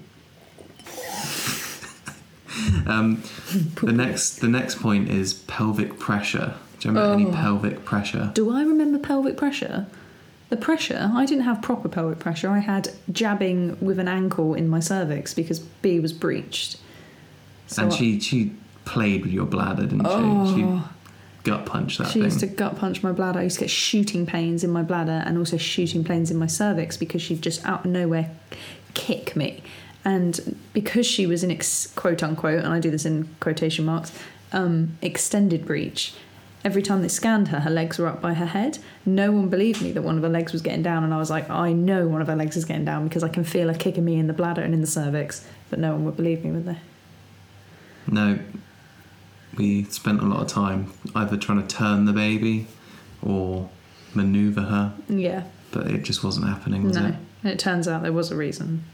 um, 2.86 3.22
the 3.82 3.92
next 3.92 4.38
the 4.40 4.48
next 4.48 4.80
point 4.80 5.08
is 5.10 5.34
pelvic 5.34 5.98
pressure. 5.98 6.54
Do 6.80 6.88
you 6.88 6.94
remember 6.94 7.14
any 7.14 7.26
Oh. 7.30 7.32
pelvic 7.32 7.84
pressure? 7.84 8.30
Do 8.34 8.54
I 8.54 8.62
remember 8.62 8.98
pelvic 8.98 9.36
pressure? 9.36 9.86
The 10.48 10.56
pressure, 10.56 11.10
I 11.12 11.26
didn't 11.26 11.42
have 11.44 11.60
proper 11.60 11.88
pelvic 11.88 12.20
pressure. 12.20 12.48
I 12.48 12.60
had 12.60 12.90
jabbing 13.10 13.76
with 13.80 13.98
an 13.98 14.06
ankle 14.08 14.54
in 14.54 14.68
my 14.68 14.78
cervix 14.80 15.34
because 15.34 15.58
B 15.58 15.98
was 15.98 16.12
breached. 16.12 16.76
So 17.66 17.82
and 17.84 17.92
she 17.92 18.20
she 18.20 18.52
played 18.84 19.24
with 19.24 19.32
your 19.32 19.46
bladder, 19.46 19.82
didn't 19.82 20.06
Oh. 20.06 20.46
she? 20.54 20.60
She 20.60 20.80
gut 21.50 21.66
punched 21.66 21.98
that 21.98 22.08
she 22.08 22.14
thing. 22.14 22.24
used 22.24 22.40
to 22.40 22.46
gut 22.46 22.78
punch 22.78 23.02
my 23.02 23.10
bladder. 23.12 23.40
I 23.40 23.42
used 23.44 23.56
to 23.56 23.64
get 23.64 23.70
shooting 23.70 24.24
pains 24.24 24.62
in 24.62 24.70
my 24.70 24.82
bladder 24.82 25.22
and 25.26 25.36
also 25.36 25.56
shooting 25.56 26.04
pains 26.04 26.30
in 26.30 26.36
my 26.36 26.46
cervix 26.46 26.96
because 26.96 27.22
she'd 27.22 27.42
just 27.42 27.64
out 27.66 27.84
of 27.84 27.90
nowhere 27.90 28.30
kick 28.94 29.34
me. 29.34 29.62
And 30.04 30.56
because 30.72 31.06
she 31.06 31.26
was 31.26 31.42
in 31.42 31.50
ex- 31.50 31.88
quote 31.88 32.22
unquote, 32.22 32.62
and 32.62 32.72
I 32.72 32.78
do 32.78 32.90
this 32.92 33.04
in 33.04 33.28
quotation 33.40 33.84
marks, 33.84 34.12
um, 34.52 34.96
extended 35.02 35.66
breech, 35.66 36.14
every 36.66 36.82
time 36.82 37.00
they 37.00 37.08
scanned 37.08 37.48
her, 37.48 37.60
her 37.60 37.70
legs 37.70 37.96
were 37.96 38.08
up 38.08 38.20
by 38.20 38.34
her 38.34 38.44
head. 38.46 38.78
No 39.06 39.30
one 39.30 39.48
believed 39.48 39.80
me 39.80 39.92
that 39.92 40.02
one 40.02 40.16
of 40.16 40.22
her 40.24 40.28
legs 40.28 40.52
was 40.52 40.60
getting 40.62 40.82
down, 40.82 41.04
and 41.04 41.14
I 41.14 41.18
was 41.18 41.30
like, 41.30 41.48
I 41.48 41.72
know 41.72 42.08
one 42.08 42.20
of 42.20 42.26
her 42.26 42.34
legs 42.34 42.56
is 42.56 42.64
getting 42.64 42.84
down 42.84 43.06
because 43.06 43.22
I 43.22 43.28
can 43.28 43.44
feel 43.44 43.68
her 43.68 43.74
kicking 43.78 44.04
me 44.04 44.16
in 44.18 44.26
the 44.26 44.32
bladder 44.32 44.62
and 44.62 44.74
in 44.74 44.80
the 44.80 44.86
cervix, 44.88 45.46
but 45.70 45.78
no 45.78 45.92
one 45.92 46.04
would 46.04 46.16
believe 46.16 46.44
me, 46.44 46.50
would 46.50 46.66
they? 46.66 46.78
No, 48.08 48.38
we 49.56 49.84
spent 49.84 50.20
a 50.20 50.24
lot 50.26 50.40
of 50.40 50.48
time 50.48 50.92
either 51.14 51.36
trying 51.36 51.64
to 51.64 51.68
turn 51.74 52.04
the 52.04 52.12
baby 52.12 52.66
or 53.22 53.70
maneuver 54.12 54.62
her, 54.62 54.92
Yeah, 55.08 55.44
but 55.70 55.86
it 55.86 56.02
just 56.02 56.24
wasn't 56.24 56.48
happening, 56.48 56.82
was 56.82 56.96
no. 56.96 57.06
it? 57.06 57.14
And 57.44 57.52
it 57.52 57.58
turns 57.60 57.86
out 57.86 58.02
there 58.02 58.12
was 58.12 58.32
a 58.32 58.36
reason. 58.36 58.84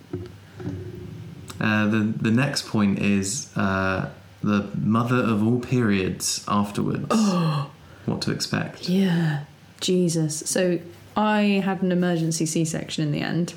Uh, 1.61 1.87
the 1.87 1.99
the 2.21 2.31
next 2.31 2.67
point 2.69 2.99
is 2.99 3.51
uh, 3.57 4.09
the 4.43 4.69
mother 4.75 5.17
of 5.17 5.47
all 5.47 5.61
periods 5.61 6.45
afterwards. 6.49 7.15
What 8.05 8.21
to 8.23 8.33
expect? 8.33 8.89
Yeah, 8.89 9.45
Jesus. 9.81 10.41
So 10.41 10.81
I 11.17 11.63
had 11.65 11.83
an 11.83 11.93
emergency 11.93 12.47
C 12.47 12.65
section 12.65 13.05
in 13.05 13.13
the 13.13 13.21
end. 13.21 13.55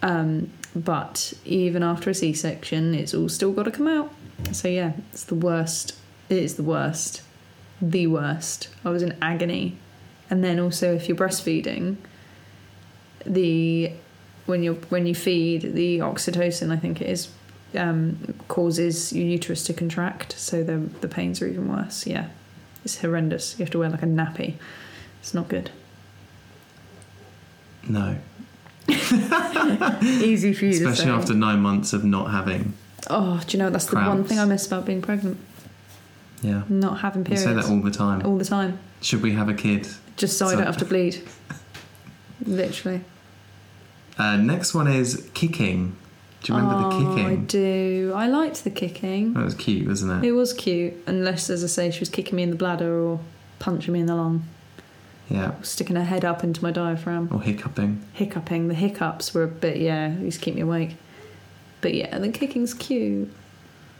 Um, 0.00 0.52
but 0.76 1.32
even 1.44 1.82
after 1.82 2.10
a 2.10 2.14
C 2.14 2.32
section, 2.32 2.94
it's 2.94 3.14
all 3.14 3.28
still 3.28 3.52
got 3.52 3.64
to 3.64 3.72
come 3.72 3.88
out. 3.88 4.12
So 4.52 4.68
yeah, 4.68 4.92
it's 5.10 5.24
the 5.24 5.34
worst. 5.34 5.96
It 6.28 6.38
is 6.38 6.54
the 6.54 6.62
worst. 6.62 7.22
The 7.82 8.06
worst. 8.06 8.68
I 8.84 8.90
was 8.90 9.02
in 9.02 9.16
agony. 9.20 9.76
And 10.28 10.44
then 10.44 10.60
also, 10.60 10.94
if 10.94 11.08
you're 11.08 11.16
breastfeeding, 11.16 11.96
the 13.24 13.92
when 14.46 14.62
you 14.62 14.74
when 14.88 15.06
you 15.06 15.14
feed 15.14 15.74
the 15.74 15.98
oxytocin, 15.98 16.70
I 16.70 16.76
think 16.76 17.00
it 17.00 17.08
is, 17.08 17.28
um, 17.76 18.34
causes 18.48 19.12
your 19.12 19.26
uterus 19.26 19.64
to 19.64 19.72
contract. 19.74 20.32
So 20.38 20.62
the 20.62 20.78
the 21.00 21.08
pains 21.08 21.40
are 21.42 21.46
even 21.46 21.68
worse. 21.68 22.06
Yeah, 22.06 22.28
it's 22.84 22.98
horrendous. 23.00 23.58
You 23.58 23.64
have 23.64 23.72
to 23.72 23.78
wear 23.78 23.90
like 23.90 24.02
a 24.02 24.06
nappy. 24.06 24.54
It's 25.20 25.34
not 25.34 25.48
good. 25.48 25.70
No, 27.88 28.16
Easy 28.88 30.52
for 30.52 30.64
you 30.64 30.70
especially 30.72 31.10
after 31.10 31.34
nine 31.34 31.60
months 31.60 31.92
of 31.92 32.04
not 32.04 32.30
having 32.32 32.72
Oh, 33.08 33.40
do 33.46 33.56
you 33.56 33.62
know 33.62 33.70
that's 33.70 33.86
the 33.86 33.94
one 33.96 34.24
thing 34.24 34.40
I 34.40 34.44
miss 34.44 34.66
about 34.66 34.84
being 34.84 35.00
pregnant? 35.02 35.38
Yeah. 36.42 36.62
Not 36.68 36.98
having 37.00 37.20
You 37.22 37.26
periods 37.26 37.44
say 37.44 37.54
that 37.54 37.64
all 37.70 37.80
the 37.80 37.90
time. 37.92 38.26
all 38.26 38.36
the 38.36 38.44
time, 38.44 38.78
Should 39.00 39.22
we 39.22 39.32
have 39.32 39.48
a 39.48 39.54
kid? 39.54 39.86
just 40.16 40.36
so, 40.38 40.48
I 40.48 40.54
don't 40.56 40.66
have 40.66 40.76
to 40.78 40.84
bleed. 40.84 41.22
Literally. 42.44 43.02
Uh, 44.18 44.36
next 44.36 44.74
one 44.74 44.88
is 44.88 45.28
kicking. 45.34 45.94
Do 46.46 46.52
you 46.52 46.58
remember 46.60 46.94
oh, 46.94 47.14
the 47.16 47.22
I 47.22 47.34
do. 47.34 48.12
I 48.14 48.28
liked 48.28 48.62
the 48.62 48.70
kicking. 48.70 49.32
That 49.34 49.44
was 49.44 49.54
cute, 49.56 49.88
wasn't 49.88 50.22
it? 50.24 50.28
It 50.28 50.30
was 50.30 50.52
cute, 50.52 50.94
unless, 51.08 51.50
as 51.50 51.64
I 51.64 51.66
say, 51.66 51.90
she 51.90 51.98
was 51.98 52.08
kicking 52.08 52.36
me 52.36 52.44
in 52.44 52.50
the 52.50 52.56
bladder 52.56 53.00
or 53.00 53.18
punching 53.58 53.92
me 53.92 53.98
in 53.98 54.06
the 54.06 54.14
lung, 54.14 54.44
Yeah. 55.28 55.60
sticking 55.62 55.96
her 55.96 56.04
head 56.04 56.24
up 56.24 56.44
into 56.44 56.62
my 56.62 56.70
diaphragm, 56.70 57.30
Or 57.32 57.42
hiccuping. 57.42 58.00
hiccuping. 58.12 58.68
The 58.68 58.74
hiccups 58.74 59.34
were 59.34 59.42
a 59.42 59.48
bit, 59.48 59.78
yeah, 59.78 60.16
used 60.18 60.38
to 60.38 60.44
keep 60.44 60.54
me 60.54 60.60
awake. 60.60 60.94
But 61.80 61.94
yeah, 61.94 62.16
the 62.16 62.28
kicking's 62.28 62.74
cute. 62.74 63.28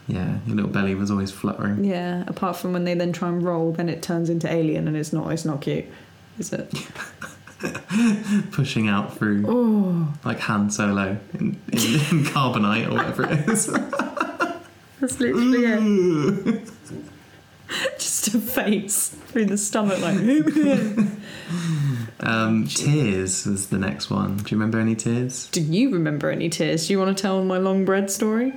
Yeah, 0.07 0.37
your 0.45 0.55
little 0.55 0.71
belly 0.71 0.95
was 0.95 1.11
always 1.11 1.31
fluttering. 1.31 1.83
Yeah, 1.83 2.23
apart 2.27 2.55
from 2.55 2.71
when 2.71 2.85
they 2.85 2.93
then 2.93 3.11
try 3.11 3.27
and 3.27 3.43
roll, 3.43 3.73
then 3.73 3.89
it 3.89 4.01
turns 4.01 4.29
into 4.29 4.49
alien, 4.49 4.87
and 4.87 4.95
it's 4.95 5.11
not. 5.11 5.29
It's 5.33 5.43
not 5.43 5.59
cute, 5.59 5.83
is 6.39 6.53
it? 6.53 6.73
Pushing 8.51 8.87
out 8.87 9.17
through 9.17 9.45
Oh, 9.47 10.13
like 10.23 10.39
Han 10.41 10.69
Solo 10.69 11.17
in, 11.33 11.59
in, 11.71 11.79
in 11.79 11.79
carbonite 12.25 12.87
or 12.87 12.93
whatever 12.93 13.23
it 13.31 13.49
is. 13.49 13.65
that's 14.99 15.19
literally 15.19 15.65
it. 15.65 16.69
Just 17.97 18.33
a 18.33 18.39
face 18.39 19.09
through 19.09 19.45
the 19.45 19.57
stomach, 19.57 19.99
like. 19.99 20.17
um, 22.21 22.65
tears 22.67 23.45
was 23.45 23.67
the 23.67 23.77
next 23.77 24.09
one. 24.09 24.37
Do 24.37 24.43
you 24.43 24.57
remember 24.57 24.79
any 24.79 24.95
tears? 24.95 25.47
Do 25.49 25.61
you 25.61 25.89
remember 25.91 26.29
any 26.31 26.49
tears? 26.49 26.87
Do 26.87 26.93
you 26.93 26.99
want 26.99 27.17
to 27.17 27.21
tell 27.21 27.43
my 27.43 27.57
long 27.57 27.83
bread 27.83 28.09
story? 28.09 28.53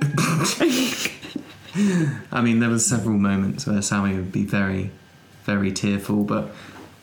I 2.31 2.41
mean, 2.41 2.59
there 2.59 2.69
was 2.69 2.85
several 2.85 3.17
moments 3.17 3.65
where 3.67 3.81
Sammy 3.81 4.15
would 4.15 4.31
be 4.31 4.43
very, 4.45 4.91
very 5.43 5.71
tearful, 5.71 6.23
but 6.23 6.49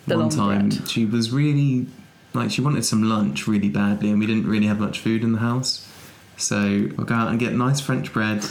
The 0.09 0.19
one 0.19 0.31
time 0.31 0.69
bread. 0.71 0.89
she 0.89 1.05
was 1.05 1.31
really 1.31 1.87
like 2.35 2.51
she 2.51 2.61
wanted 2.61 2.85
some 2.85 3.03
lunch 3.03 3.47
really 3.47 3.69
badly, 3.69 4.11
and 4.11 4.19
we 4.19 4.27
didn't 4.27 4.47
really 4.47 4.67
have 4.67 4.81
much 4.81 4.99
food 5.01 5.23
in 5.23 5.33
the 5.33 5.39
house. 5.39 5.87
So 6.37 6.89
we'll 6.97 7.07
go 7.07 7.15
out 7.15 7.29
and 7.29 7.39
get 7.39 7.53
nice 7.53 7.81
French 7.81 8.13
bread. 8.13 8.45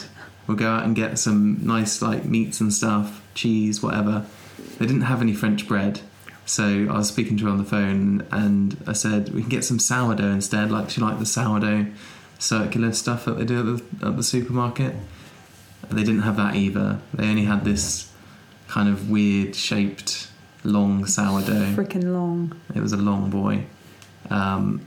We'll 0.45 0.57
go 0.57 0.69
out 0.69 0.83
and 0.83 0.95
get 0.95 1.19
some 1.19 1.59
nice 1.65 2.01
like 2.01 2.25
meats 2.25 2.59
and 2.59 2.73
stuff, 2.73 3.21
cheese, 3.33 3.81
whatever. 3.81 4.25
They 4.77 4.85
didn't 4.85 5.01
have 5.01 5.21
any 5.21 5.33
French 5.33 5.67
bread, 5.67 6.01
so 6.45 6.87
I 6.89 6.97
was 6.97 7.07
speaking 7.07 7.37
to 7.37 7.45
her 7.45 7.51
on 7.51 7.57
the 7.57 7.63
phone, 7.63 8.25
and 8.31 8.77
I 8.87 8.93
said 8.93 9.29
we 9.29 9.41
can 9.41 9.49
get 9.49 9.63
some 9.63 9.79
sourdough 9.79 10.31
instead. 10.31 10.71
Like 10.71 10.89
she 10.89 11.01
liked 11.01 11.19
the 11.19 11.25
sourdough 11.25 11.87
circular 12.39 12.93
stuff 12.93 13.25
that 13.25 13.37
they 13.37 13.45
do 13.45 13.59
at 13.59 13.99
the, 13.99 14.07
at 14.07 14.17
the 14.17 14.23
supermarket. 14.23 14.95
They 15.89 16.03
didn't 16.03 16.21
have 16.21 16.37
that 16.37 16.55
either. 16.55 16.99
They 17.13 17.27
only 17.27 17.45
had 17.45 17.63
this 17.63 18.11
kind 18.67 18.89
of 18.89 19.09
weird 19.09 19.55
shaped 19.55 20.26
long 20.67 21.05
sourdough. 21.05 21.73
Freaking 21.73 22.13
long. 22.13 22.59
It 22.75 22.81
was 22.81 22.93
a 22.93 22.97
long 22.97 23.29
boy. 23.29 23.65
Um, 24.29 24.85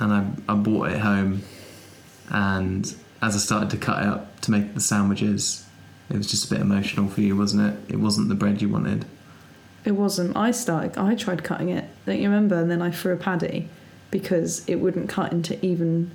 and 0.00 0.12
I, 0.12 0.52
I 0.52 0.56
brought 0.56 0.90
it 0.90 0.98
home. 0.98 1.42
And 2.30 2.84
as 3.22 3.34
I 3.36 3.38
started 3.38 3.70
to 3.70 3.76
cut 3.76 4.02
it 4.02 4.08
up 4.08 4.40
to 4.40 4.50
make 4.50 4.74
the 4.74 4.80
sandwiches, 4.80 5.66
it 6.10 6.16
was 6.16 6.26
just 6.30 6.46
a 6.46 6.54
bit 6.54 6.60
emotional 6.60 7.08
for 7.08 7.20
you, 7.20 7.36
wasn't 7.36 7.72
it? 7.72 7.94
It 7.94 7.96
wasn't 7.96 8.28
the 8.28 8.34
bread 8.34 8.62
you 8.62 8.68
wanted. 8.68 9.04
It 9.84 9.92
wasn't. 9.92 10.36
I 10.36 10.50
started. 10.50 10.98
I 10.98 11.14
tried 11.14 11.44
cutting 11.44 11.68
it. 11.68 11.84
Don't 12.06 12.18
you 12.18 12.28
remember? 12.28 12.56
And 12.56 12.70
then 12.70 12.82
I 12.82 12.90
threw 12.90 13.12
a 13.12 13.16
paddy 13.16 13.68
because 14.10 14.66
it 14.68 14.76
wouldn't 14.76 15.08
cut 15.08 15.32
into 15.32 15.64
even 15.64 16.10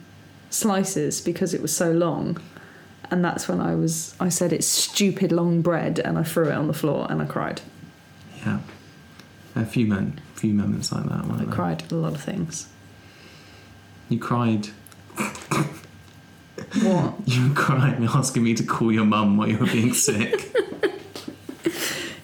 slices 0.50 1.22
because 1.22 1.54
it 1.54 1.62
was 1.62 1.76
so 1.76 1.92
long. 1.92 2.42
And 3.12 3.24
that's 3.24 3.48
when 3.48 3.60
I 3.60 3.76
was. 3.76 4.16
I 4.20 4.30
said 4.30 4.52
it's 4.52 4.68
stupid 4.68 5.32
long 5.32 5.62
bread, 5.62 6.00
and 6.00 6.18
I 6.18 6.24
threw 6.24 6.50
it 6.50 6.54
on 6.54 6.68
the 6.68 6.74
floor 6.74 7.06
and 7.10 7.22
I 7.22 7.26
cried. 7.26 7.62
Yeah. 8.46 8.60
A 9.56 9.66
few, 9.66 9.86
men, 9.86 10.20
few 10.36 10.54
moments 10.54 10.92
like 10.92 11.04
that. 11.06 11.26
I 11.40 11.46
cried 11.46 11.84
at 11.84 11.92
a 11.92 11.96
lot 11.96 12.14
of 12.16 12.22
things. 12.22 12.68
You 14.10 14.20
cried. 14.20 14.68
What? 16.82 17.14
You 17.26 17.52
crying, 17.54 18.04
asking 18.06 18.44
me 18.44 18.54
to 18.56 18.64
call 18.64 18.92
your 18.92 19.06
mum 19.06 19.38
while 19.38 19.48
you 19.48 19.58
were 19.60 19.66
being 19.68 19.94
sick. 20.10 20.56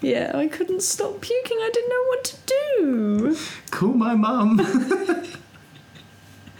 yeah, 0.01 0.32
I 0.36 0.47
couldn't 0.47 0.82
stop 0.82 1.21
puking. 1.21 1.58
I 1.60 1.69
didn't 1.71 1.89
know 1.89 2.03
what 2.08 2.23
to 2.23 2.36
do. 2.47 3.38
call 3.71 3.93
my 3.93 4.15
mum. 4.15 4.60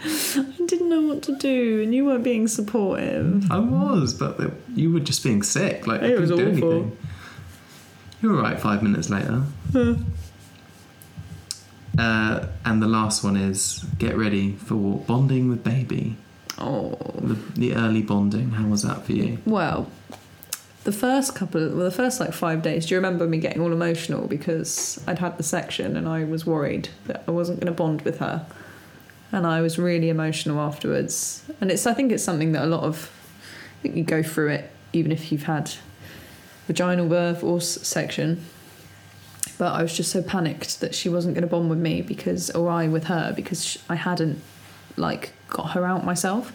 I 0.04 0.54
didn't 0.66 0.88
know 0.88 1.02
what 1.02 1.22
to 1.24 1.36
do, 1.36 1.82
and 1.82 1.94
you 1.94 2.06
weren't 2.06 2.24
being 2.24 2.48
supportive. 2.48 3.50
I 3.50 3.58
was, 3.58 4.14
but 4.14 4.40
you 4.74 4.92
were 4.92 5.00
just 5.00 5.22
being 5.22 5.42
sick. 5.42 5.86
Like, 5.86 6.02
I 6.02 6.06
It 6.06 6.20
was 6.20 6.30
couldn't 6.30 6.54
do 6.54 6.64
awful. 6.66 6.72
anything. 6.72 6.96
You 8.22 8.30
were 8.30 8.36
alright 8.36 8.60
five 8.60 8.82
minutes 8.82 9.08
later. 9.10 9.42
Uh, 11.98 12.46
and 12.64 12.82
the 12.82 12.86
last 12.86 13.24
one 13.24 13.36
is 13.36 13.84
get 13.98 14.16
ready 14.16 14.52
for 14.52 14.98
bonding 15.00 15.48
with 15.48 15.64
baby. 15.64 16.16
Oh, 16.58 16.96
The, 17.20 17.34
the 17.58 17.74
early 17.74 18.02
bonding. 18.02 18.50
How 18.52 18.66
was 18.66 18.82
that 18.82 19.04
for 19.04 19.12
you? 19.12 19.38
Well, 19.46 19.90
the 20.84 20.92
first 20.92 21.34
couple, 21.34 21.66
of 21.66 21.74
well, 21.74 21.84
the 21.84 21.90
first 21.90 22.20
like 22.20 22.32
five 22.32 22.62
days. 22.62 22.86
Do 22.86 22.94
you 22.94 22.98
remember 22.98 23.26
me 23.26 23.38
getting 23.38 23.60
all 23.60 23.72
emotional 23.72 24.26
because 24.26 25.02
I'd 25.06 25.18
had 25.18 25.36
the 25.36 25.42
section 25.42 25.96
and 25.96 26.08
I 26.08 26.24
was 26.24 26.46
worried 26.46 26.88
that 27.06 27.22
I 27.26 27.30
wasn't 27.32 27.60
going 27.60 27.72
to 27.72 27.76
bond 27.76 28.02
with 28.02 28.18
her, 28.18 28.46
and 29.32 29.46
I 29.46 29.60
was 29.60 29.78
really 29.78 30.08
emotional 30.08 30.58
afterwards. 30.60 31.44
And 31.60 31.70
it's, 31.70 31.86
I 31.86 31.94
think 31.94 32.12
it's 32.12 32.24
something 32.24 32.52
that 32.52 32.64
a 32.64 32.66
lot 32.66 32.84
of, 32.84 33.10
I 33.78 33.82
think 33.82 33.96
you 33.96 34.04
go 34.04 34.22
through 34.22 34.50
it 34.50 34.70
even 34.92 35.12
if 35.12 35.30
you've 35.30 35.44
had 35.44 35.72
vaginal 36.72 37.08
birth 37.08 37.42
or 37.42 37.56
s- 37.58 37.66
section. 37.86 38.44
But 39.58 39.72
I 39.72 39.82
was 39.82 39.94
just 39.96 40.10
so 40.10 40.22
panicked 40.22 40.80
that 40.80 40.94
she 40.94 41.08
wasn't 41.08 41.34
going 41.34 41.42
to 41.42 41.48
bond 41.48 41.68
with 41.68 41.78
me 41.78 42.00
because, 42.02 42.50
or 42.50 42.70
I 42.70 42.86
with 42.88 43.04
her 43.04 43.32
because 43.34 43.64
sh- 43.64 43.76
I 43.88 43.94
hadn't 43.96 44.40
like 44.96 45.32
got 45.48 45.70
her 45.72 45.84
out 45.84 46.04
myself. 46.04 46.52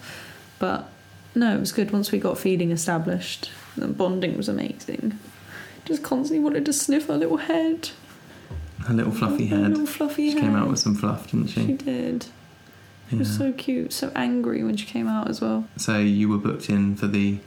But 0.58 0.88
no, 1.34 1.56
it 1.56 1.60
was 1.60 1.72
good 1.72 1.90
once 1.90 2.10
we 2.10 2.18
got 2.18 2.38
feeding 2.38 2.70
established. 2.70 3.50
The 3.76 3.86
bonding 3.88 4.36
was 4.36 4.48
amazing. 4.48 5.18
Just 5.84 6.02
constantly 6.02 6.42
wanted 6.42 6.64
to 6.66 6.72
sniff 6.72 7.06
her 7.08 7.16
little 7.16 7.36
head. 7.36 7.90
Her 8.86 8.94
little 8.94 9.12
fluffy 9.12 9.46
Her 9.48 9.56
head. 9.58 9.70
little 9.70 9.86
fluffy 9.86 10.28
She 10.30 10.32
head. 10.34 10.40
came 10.40 10.56
out 10.56 10.68
with 10.68 10.78
some 10.78 10.94
fluff, 10.94 11.30
didn't 11.30 11.48
She 11.48 11.66
she? 11.66 11.72
did. 11.74 12.26
She 13.10 13.16
Yeah. 13.16 13.18
was 13.20 13.36
so 13.36 13.52
cute, 13.52 13.92
so 13.92 14.10
angry 14.16 14.64
when 14.64 14.76
she 14.76 14.86
came 14.86 15.06
out 15.06 15.28
as 15.28 15.40
well. 15.40 15.66
So 15.76 15.98
you 15.98 16.28
were 16.28 16.38
booked 16.38 16.68
in 16.70 16.96
for 16.96 17.06
the 17.06 17.38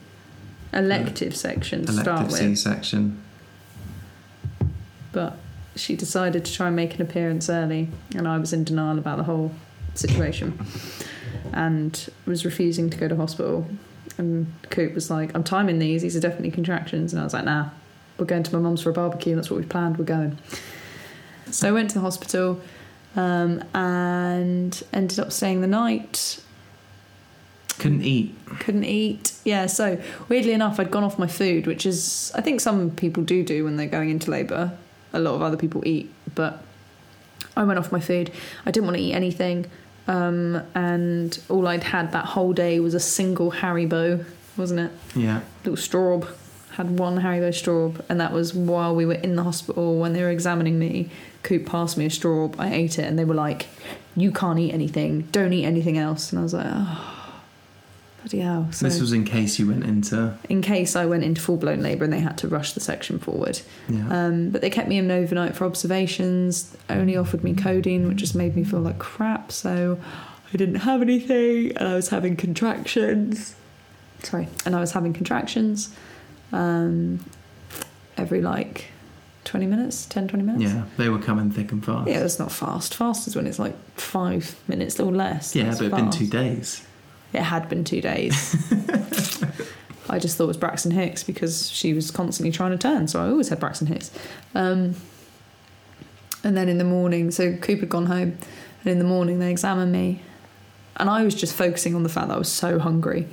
Elective 0.73 1.35
section 1.35 1.85
to 1.85 1.91
start 1.91 2.07
elective 2.07 2.31
with, 2.31 2.39
C-section. 2.57 3.21
but 5.11 5.37
she 5.75 5.95
decided 5.95 6.45
to 6.45 6.53
try 6.53 6.67
and 6.67 6.75
make 6.75 6.95
an 6.95 7.01
appearance 7.01 7.49
early, 7.49 7.89
and 8.15 8.27
I 8.27 8.37
was 8.37 8.53
in 8.53 8.63
denial 8.63 8.97
about 8.99 9.17
the 9.17 9.23
whole 9.23 9.51
situation, 9.95 10.59
and 11.53 12.09
was 12.25 12.45
refusing 12.45 12.89
to 12.89 12.97
go 12.97 13.07
to 13.07 13.15
hospital. 13.15 13.67
And 14.17 14.53
Coop 14.69 14.93
was 14.93 15.09
like, 15.09 15.33
"I'm 15.35 15.43
timing 15.43 15.79
these; 15.79 16.01
these 16.01 16.15
are 16.15 16.19
definitely 16.19 16.51
contractions," 16.51 17.13
and 17.13 17.21
I 17.21 17.23
was 17.23 17.33
like, 17.33 17.45
"Nah, 17.45 17.69
we're 18.17 18.25
going 18.25 18.43
to 18.43 18.53
my 18.55 18.59
mum's 18.61 18.81
for 18.81 18.89
a 18.89 18.93
barbecue. 18.93 19.35
That's 19.35 19.49
what 19.49 19.59
we 19.59 19.65
planned. 19.65 19.97
We're 19.97 20.05
going." 20.05 20.37
So 21.51 21.67
I 21.67 21.71
went 21.71 21.89
to 21.91 21.95
the 21.95 22.01
hospital 22.01 22.61
um, 23.15 23.63
and 23.73 24.83
ended 24.93 25.19
up 25.19 25.31
staying 25.31 25.61
the 25.61 25.67
night. 25.67 26.43
Couldn't 27.79 28.03
eat. 28.03 28.35
Couldn't 28.59 28.83
eat. 28.83 29.33
Yeah, 29.45 29.65
so 29.65 29.99
weirdly 30.27 30.51
enough, 30.51 30.79
I'd 30.79 30.91
gone 30.91 31.03
off 31.03 31.17
my 31.17 31.27
food, 31.27 31.65
which 31.65 31.85
is, 31.85 32.31
I 32.35 32.41
think 32.41 32.61
some 32.61 32.91
people 32.91 33.23
do 33.23 33.43
do 33.43 33.63
when 33.63 33.77
they're 33.77 33.87
going 33.87 34.09
into 34.09 34.29
labour. 34.29 34.77
A 35.13 35.19
lot 35.19 35.33
of 35.33 35.41
other 35.41 35.57
people 35.57 35.81
eat, 35.87 36.11
but 36.35 36.61
I 37.55 37.63
went 37.63 37.79
off 37.79 37.91
my 37.91 37.99
food. 37.99 38.31
I 38.65 38.71
didn't 38.71 38.85
want 38.85 38.97
to 38.97 39.03
eat 39.03 39.13
anything. 39.13 39.65
Um, 40.07 40.61
and 40.75 41.39
all 41.49 41.67
I'd 41.67 41.83
had 41.83 42.11
that 42.11 42.25
whole 42.25 42.53
day 42.53 42.79
was 42.79 42.93
a 42.93 42.99
single 42.99 43.51
Haribo, 43.51 44.25
wasn't 44.57 44.79
it? 44.79 44.91
Yeah. 45.15 45.41
Little 45.63 45.77
straw. 45.77 46.21
Had 46.71 46.97
one 46.97 47.19
Haribo 47.19 47.53
straw, 47.53 47.91
and 48.07 48.19
that 48.21 48.31
was 48.31 48.53
while 48.53 48.95
we 48.95 49.05
were 49.05 49.13
in 49.13 49.35
the 49.35 49.43
hospital 49.43 49.99
when 49.99 50.13
they 50.13 50.21
were 50.21 50.29
examining 50.29 50.79
me. 50.79 51.09
Coop 51.43 51.65
passed 51.65 51.97
me 51.97 52.05
a 52.05 52.09
straw. 52.09 52.51
I 52.57 52.73
ate 52.73 52.97
it, 52.99 53.03
and 53.03 53.19
they 53.19 53.25
were 53.25 53.35
like, 53.35 53.67
"You 54.15 54.31
can't 54.31 54.57
eat 54.59 54.73
anything. 54.73 55.27
Don't 55.31 55.51
eat 55.51 55.65
anything 55.65 55.97
else." 55.97 56.31
And 56.31 56.39
I 56.39 56.43
was 56.43 56.53
like, 56.53 56.67
"Oh, 56.67 57.18
bloody 58.23 58.39
hell!" 58.39 58.67
So 58.71 58.85
This 58.85 58.99
was 58.99 59.13
in 59.13 59.23
case 59.25 59.59
you 59.59 59.67
went 59.67 59.83
into. 59.83 60.33
in 60.49 60.61
case 60.61 60.95
I 60.95 61.05
went 61.05 61.23
into 61.23 61.41
full 61.41 61.57
blown 61.57 61.81
labour 61.81 62.03
and 62.03 62.13
they 62.13 62.19
had 62.19 62.37
to 62.39 62.47
rush 62.47 62.73
the 62.73 62.79
section 62.79 63.19
forward. 63.19 63.61
Yeah. 63.87 64.07
Um, 64.09 64.49
but 64.49 64.61
they 64.61 64.69
kept 64.69 64.87
me 64.89 64.97
in 64.97 65.09
overnight 65.11 65.55
for 65.55 65.65
observations. 65.65 66.75
Only 66.89 67.15
offered 67.17 67.43
me 67.43 67.53
codeine, 67.53 68.07
which 68.07 68.17
just 68.17 68.35
made 68.35 68.55
me 68.55 68.63
feel 68.63 68.79
like 68.81 68.99
crap. 68.99 69.51
So 69.51 69.99
I 70.53 70.57
didn't 70.57 70.75
have 70.75 71.01
anything, 71.01 71.75
and 71.77 71.87
I 71.87 71.95
was 71.95 72.09
having 72.09 72.35
contractions. 72.35 73.55
Sorry, 74.23 74.47
and 74.65 74.75
I 74.75 74.79
was 74.81 74.91
having 74.91 75.13
contractions 75.13 75.95
um, 76.51 77.23
every 78.17 78.41
like 78.41 78.85
20 79.45 79.65
minutes, 79.65 80.05
10, 80.07 80.27
20 80.27 80.43
minutes. 80.43 80.63
yeah. 80.73 80.83
They 80.97 81.09
were 81.09 81.19
coming 81.19 81.49
thick 81.51 81.71
and 81.71 81.83
fast. 81.83 82.07
Yeah, 82.09 82.23
it's 82.23 82.37
not 82.39 82.51
fast. 82.51 82.93
Fast 82.95 83.27
is 83.27 83.35
when 83.35 83.47
it's 83.47 83.59
like 83.59 83.75
five 83.95 84.55
minutes 84.67 84.99
or 84.99 85.11
less. 85.11 85.55
Yeah, 85.55 85.63
That's 85.65 85.77
but 85.79 85.85
it'd 85.85 85.97
been 85.97 86.11
two 86.11 86.27
days. 86.27 86.85
It 87.33 87.41
had 87.41 87.69
been 87.69 87.83
two 87.83 88.01
days. 88.01 88.55
I 90.09 90.17
just 90.17 90.37
thought 90.37 90.45
it 90.45 90.47
was 90.47 90.57
Braxton 90.57 90.91
Hicks 90.91 91.23
because 91.23 91.69
she 91.69 91.93
was 91.93 92.09
constantly 92.09 92.51
trying 92.51 92.71
to 92.71 92.77
turn, 92.77 93.07
so 93.07 93.21
I 93.23 93.29
always 93.29 93.49
had 93.49 93.59
Braxton 93.59 93.87
Hicks. 93.87 94.11
Um, 94.55 94.95
and 96.43 96.57
then 96.57 96.67
in 96.69 96.77
the 96.77 96.83
morning, 96.83 97.31
so 97.31 97.55
Cooper 97.55 97.81
had 97.81 97.89
gone 97.89 98.05
home, 98.07 98.37
and 98.81 98.91
in 98.91 98.97
the 98.97 99.05
morning 99.05 99.39
they 99.39 99.51
examined 99.51 99.91
me, 99.91 100.21
and 100.97 101.09
I 101.09 101.23
was 101.23 101.35
just 101.35 101.55
focusing 101.55 101.95
on 101.95 102.03
the 102.03 102.09
fact 102.09 102.29
that 102.29 102.35
I 102.35 102.37
was 102.37 102.51
so 102.51 102.79
hungry. 102.79 103.27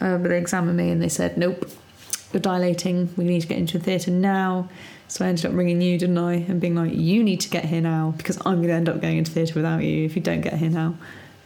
Uh, 0.00 0.16
but 0.16 0.28
they 0.28 0.38
examined 0.38 0.76
me 0.76 0.90
and 0.90 1.02
they 1.02 1.08
said, 1.08 1.36
"Nope, 1.36 1.68
you're 2.32 2.40
dilating. 2.40 3.12
We 3.16 3.24
need 3.24 3.40
to 3.42 3.46
get 3.46 3.58
into 3.58 3.78
the 3.78 3.84
theatre 3.84 4.10
now." 4.10 4.68
So 5.08 5.24
I 5.24 5.28
ended 5.28 5.46
up 5.46 5.52
ringing 5.52 5.82
you, 5.82 5.98
didn't 5.98 6.16
I? 6.16 6.34
And 6.34 6.60
being 6.60 6.74
like, 6.74 6.94
"You 6.94 7.22
need 7.22 7.40
to 7.40 7.50
get 7.50 7.64
here 7.66 7.82
now 7.82 8.14
because 8.16 8.38
I'm 8.46 8.56
going 8.56 8.68
to 8.68 8.74
end 8.74 8.88
up 8.88 9.00
going 9.00 9.18
into 9.18 9.30
theatre 9.32 9.54
without 9.54 9.82
you 9.82 10.04
if 10.04 10.16
you 10.16 10.22
don't 10.22 10.40
get 10.40 10.54
here 10.54 10.70
now." 10.70 10.94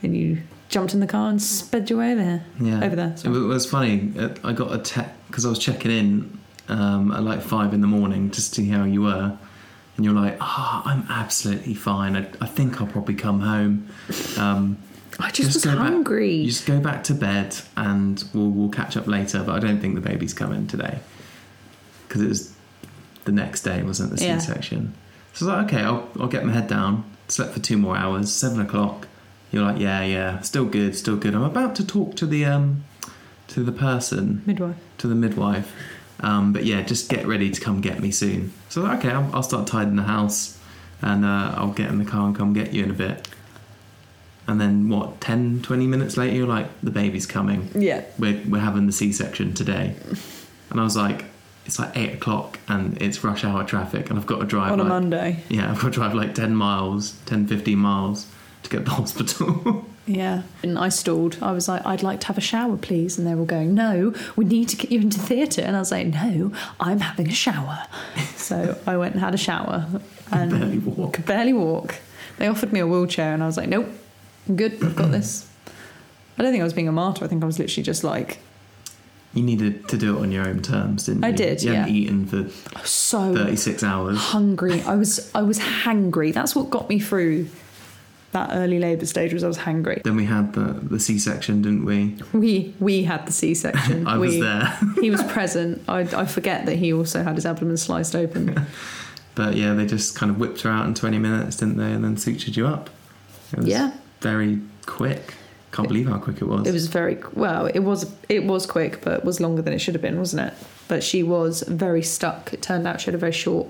And 0.02 0.16
you 0.16 0.42
jumped 0.68 0.94
in 0.94 1.00
the 1.00 1.06
car 1.06 1.28
and 1.30 1.40
sped 1.40 1.88
your 1.90 1.98
way 2.00 2.12
over 2.12 2.22
here, 2.22 2.42
Yeah. 2.60 2.84
over 2.84 2.96
there. 2.96 3.08
It 3.10 3.18
sorry. 3.20 3.40
wa- 3.40 3.46
was 3.48 3.66
funny. 3.66 4.12
uh, 4.18 4.30
I 4.42 4.52
got 4.52 4.72
a 4.74 4.78
text 4.78 5.12
because 5.28 5.44
I 5.44 5.48
was 5.48 5.58
checking 5.58 5.90
in 5.90 6.38
um, 6.68 7.12
at 7.12 7.22
like 7.22 7.42
five 7.42 7.74
in 7.74 7.80
the 7.80 7.86
morning 7.86 8.30
to 8.30 8.40
see 8.40 8.68
how 8.68 8.84
you 8.84 9.02
were, 9.02 9.36
and 9.96 10.04
you're 10.04 10.14
like, 10.14 10.36
"Ah, 10.40 10.82
I'm 10.86 11.06
absolutely 11.10 11.74
fine. 11.74 12.16
I, 12.16 12.26
I 12.40 12.46
think 12.46 12.80
I'll 12.80 12.86
probably 12.86 13.14
come 13.14 13.40
home." 13.40 13.88
Um, 14.38 14.78
I 15.20 15.30
just, 15.30 15.54
was 15.54 15.64
go 15.64 15.70
back- 15.76 15.78
hungry. 15.92 16.44
just 16.46 16.66
go 16.66 16.80
back 16.80 17.04
to 17.04 17.14
bed, 17.14 17.56
and 17.76 18.24
we'll 18.32 18.50
we'll 18.50 18.70
catch 18.70 18.96
up 18.96 19.06
later. 19.06 19.42
But 19.44 19.52
I 19.56 19.58
don't 19.60 19.80
think 19.80 19.94
the 19.94 20.00
baby's 20.00 20.32
coming 20.34 20.66
today 20.66 20.98
because 22.08 22.22
it 22.22 22.28
was 22.28 22.52
the 23.24 23.32
next 23.32 23.62
day, 23.62 23.82
wasn't 23.82 24.12
it, 24.12 24.18
the 24.18 24.24
Yeah. 24.24 24.38
C-section? 24.38 24.94
So 25.34 25.46
I 25.46 25.48
was 25.50 25.56
like, 25.58 25.72
"Okay, 25.74 25.84
I'll 25.84 26.08
I'll 26.18 26.28
get 26.28 26.44
my 26.46 26.52
head 26.52 26.66
down." 26.66 27.04
Slept 27.28 27.52
for 27.52 27.60
two 27.60 27.76
more 27.76 27.96
hours. 27.96 28.32
Seven 28.32 28.60
o'clock. 28.60 29.06
You're 29.54 29.62
like, 29.62 29.78
"Yeah, 29.80 30.02
yeah, 30.02 30.40
still 30.40 30.64
good, 30.64 30.96
still 30.96 31.16
good." 31.16 31.34
I'm 31.34 31.44
about 31.44 31.76
to 31.76 31.86
talk 31.86 32.16
to 32.16 32.26
the 32.26 32.44
um 32.44 32.84
to 33.48 33.62
the 33.62 33.70
person 33.72 34.42
Midwife. 34.46 34.76
to 34.98 35.06
the 35.06 35.14
midwife. 35.14 35.72
Um, 36.20 36.52
but 36.52 36.64
yeah, 36.64 36.82
just 36.82 37.08
get 37.08 37.24
ready 37.26 37.50
to 37.50 37.60
come 37.60 37.80
get 37.80 38.00
me 38.00 38.10
soon. 38.10 38.52
So 38.68 38.80
I 38.80 38.84
was 38.84 38.90
like, 38.90 38.98
okay, 39.04 39.14
I'll, 39.14 39.30
I'll 39.36 39.42
start 39.42 39.66
tidying 39.68 39.94
the 39.96 40.02
house, 40.04 40.58
and 41.02 41.24
uh, 41.24 41.54
I'll 41.56 41.72
get 41.72 41.88
in 41.90 41.98
the 41.98 42.04
car 42.04 42.26
and 42.26 42.34
come 42.36 42.52
get 42.52 42.72
you 42.72 42.82
in 42.82 42.90
a 42.90 42.94
bit. 42.94 43.28
And 44.46 44.60
then 44.60 44.88
what? 44.88 45.20
10, 45.20 45.62
20 45.62 45.86
minutes 45.86 46.16
later, 46.16 46.36
you're 46.36 46.46
like, 46.46 46.68
the 46.82 46.90
baby's 46.90 47.24
coming. 47.26 47.70
Yeah. 47.74 48.02
We're 48.18 48.42
we're 48.48 48.60
having 48.60 48.86
the 48.86 48.92
C-section 48.92 49.54
today. 49.54 49.94
And 50.70 50.80
I 50.80 50.84
was 50.84 50.96
like, 50.96 51.26
it's 51.66 51.78
like 51.78 51.96
eight 51.96 52.14
o'clock, 52.14 52.58
and 52.68 53.00
it's 53.00 53.22
rush 53.22 53.44
hour 53.44 53.62
traffic, 53.64 54.10
and 54.10 54.18
I've 54.18 54.26
got 54.26 54.40
to 54.40 54.46
drive 54.46 54.72
On 54.72 54.80
a 54.80 54.82
like 54.82 54.88
Monday. 54.88 55.44
yeah, 55.48 55.70
I've 55.70 55.76
got 55.80 55.84
to 55.84 55.90
drive 55.90 56.14
like 56.14 56.34
ten 56.34 56.56
miles, 56.56 57.12
10, 57.26 57.46
15 57.46 57.78
miles 57.78 58.26
to 58.64 58.70
get 58.70 58.78
to 58.78 58.84
the 58.84 58.90
hospital. 59.02 59.86
Yeah. 60.06 60.42
And 60.62 60.78
I 60.78 60.90
stalled. 60.90 61.38
I 61.40 61.52
was 61.52 61.66
like, 61.68 61.84
I'd 61.86 62.02
like 62.02 62.20
to 62.20 62.26
have 62.26 62.36
a 62.36 62.42
shower, 62.42 62.76
please. 62.76 63.16
And 63.16 63.26
they 63.26 63.34
were 63.34 63.40
all 63.40 63.46
going, 63.46 63.74
No, 63.74 64.12
we 64.36 64.44
need 64.44 64.68
to 64.70 64.76
get 64.76 64.90
you 64.92 65.00
into 65.00 65.18
theatre. 65.18 65.62
And 65.62 65.76
I 65.76 65.78
was 65.78 65.90
like, 65.90 66.08
No, 66.08 66.52
I'm 66.78 67.00
having 67.00 67.28
a 67.28 67.32
shower. 67.32 67.86
So 68.36 68.78
I 68.86 68.96
went 68.98 69.14
and 69.14 69.22
had 69.22 69.32
a 69.34 69.38
shower 69.38 69.86
and 70.30 70.50
barely 70.50 70.78
walk. 70.78 71.14
could 71.14 71.24
barely 71.26 71.52
walk. 71.54 71.94
They 72.38 72.48
offered 72.48 72.72
me 72.72 72.80
a 72.80 72.86
wheelchair, 72.86 73.32
and 73.32 73.42
I 73.42 73.46
was 73.46 73.56
like, 73.56 73.68
Nope, 73.68 73.86
I'm 74.48 74.56
good. 74.56 74.82
I've 74.84 74.96
got 74.96 75.10
this. 75.10 75.48
I 76.36 76.42
don't 76.42 76.50
think 76.52 76.60
I 76.60 76.64
was 76.64 76.72
being 76.74 76.88
a 76.88 76.92
martyr. 76.92 77.24
I 77.24 77.28
think 77.28 77.42
I 77.42 77.46
was 77.46 77.58
literally 77.58 77.84
just 77.84 78.02
like 78.04 78.40
You 79.34 79.42
needed 79.42 79.88
to 79.88 79.96
do 79.96 80.18
it 80.18 80.20
on 80.20 80.32
your 80.32 80.46
own 80.48 80.60
terms, 80.62 81.06
didn't 81.06 81.22
you? 81.22 81.28
I 81.28 81.30
did, 81.30 81.62
You 81.62 81.72
hadn't 81.72 81.94
yeah. 81.94 82.00
eaten 82.00 82.26
for 82.26 82.50
so 82.84 83.34
36 83.34 83.82
hours. 83.84 84.18
hungry. 84.18 84.82
I 84.82 84.96
was 84.96 85.30
I 85.34 85.42
was 85.42 85.58
hangry. 85.60 86.34
That's 86.34 86.54
what 86.56 86.68
got 86.70 86.88
me 86.90 86.98
through 86.98 87.46
that 88.34 88.50
early 88.52 88.78
labour 88.78 89.06
stage. 89.06 89.32
Was 89.32 89.42
I 89.42 89.48
was 89.48 89.58
hangry. 89.58 90.02
Then 90.02 90.16
we 90.16 90.26
had 90.26 90.52
the, 90.52 90.74
the 90.74 91.00
C 91.00 91.18
section, 91.18 91.62
didn't 91.62 91.84
we? 91.86 92.16
We 92.32 92.74
we 92.78 93.04
had 93.04 93.26
the 93.26 93.32
C 93.32 93.54
section. 93.54 94.06
I 94.14 94.18
was 94.18 94.38
there. 94.38 94.78
he 95.00 95.10
was 95.10 95.22
present. 95.22 95.82
I, 95.88 96.00
I 96.00 96.26
forget 96.26 96.66
that 96.66 96.76
he 96.76 96.92
also 96.92 97.22
had 97.22 97.36
his 97.36 97.46
abdomen 97.46 97.76
sliced 97.78 98.14
open. 98.14 98.66
But 99.36 99.56
yeah, 99.56 99.74
they 99.74 99.84
just 99.84 100.14
kind 100.14 100.30
of 100.30 100.38
whipped 100.38 100.60
her 100.60 100.70
out 100.70 100.86
in 100.86 100.94
20 100.94 101.18
minutes, 101.18 101.56
didn't 101.56 101.76
they? 101.76 101.90
And 101.90 102.04
then 102.04 102.14
sutured 102.14 102.56
you 102.56 102.68
up. 102.68 102.88
It 103.52 103.56
was 103.58 103.66
Yeah. 103.66 103.90
very 104.20 104.60
quick. 104.86 105.34
Can't 105.72 105.88
believe 105.88 106.06
how 106.06 106.18
quick 106.18 106.40
it 106.40 106.44
was. 106.44 106.68
It 106.68 106.72
was 106.72 106.86
very 106.86 107.18
well. 107.32 107.66
It 107.66 107.80
was 107.80 108.08
it 108.28 108.44
was 108.44 108.64
quick, 108.64 109.00
but 109.02 109.24
was 109.24 109.40
longer 109.40 109.60
than 109.60 109.72
it 109.72 109.80
should 109.80 109.94
have 109.94 110.02
been, 110.02 110.18
wasn't 110.20 110.46
it? 110.46 110.54
But 110.86 111.02
she 111.02 111.24
was 111.24 111.64
very 111.66 112.00
stuck. 112.02 112.52
It 112.54 112.62
turned 112.62 112.86
out 112.86 113.00
she 113.00 113.06
had 113.06 113.16
a 113.16 113.18
very 113.18 113.32
short 113.32 113.66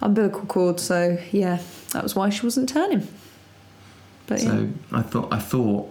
umbilical 0.00 0.46
cord, 0.46 0.80
so 0.80 1.18
yeah, 1.32 1.58
that 1.92 2.02
was 2.02 2.14
why 2.14 2.30
she 2.30 2.40
wasn't 2.46 2.70
turning. 2.70 3.06
But 4.26 4.42
yeah, 4.42 4.48
So 4.48 4.68
I 4.92 5.02
thought, 5.02 5.32
I 5.32 5.38
thought 5.38 5.90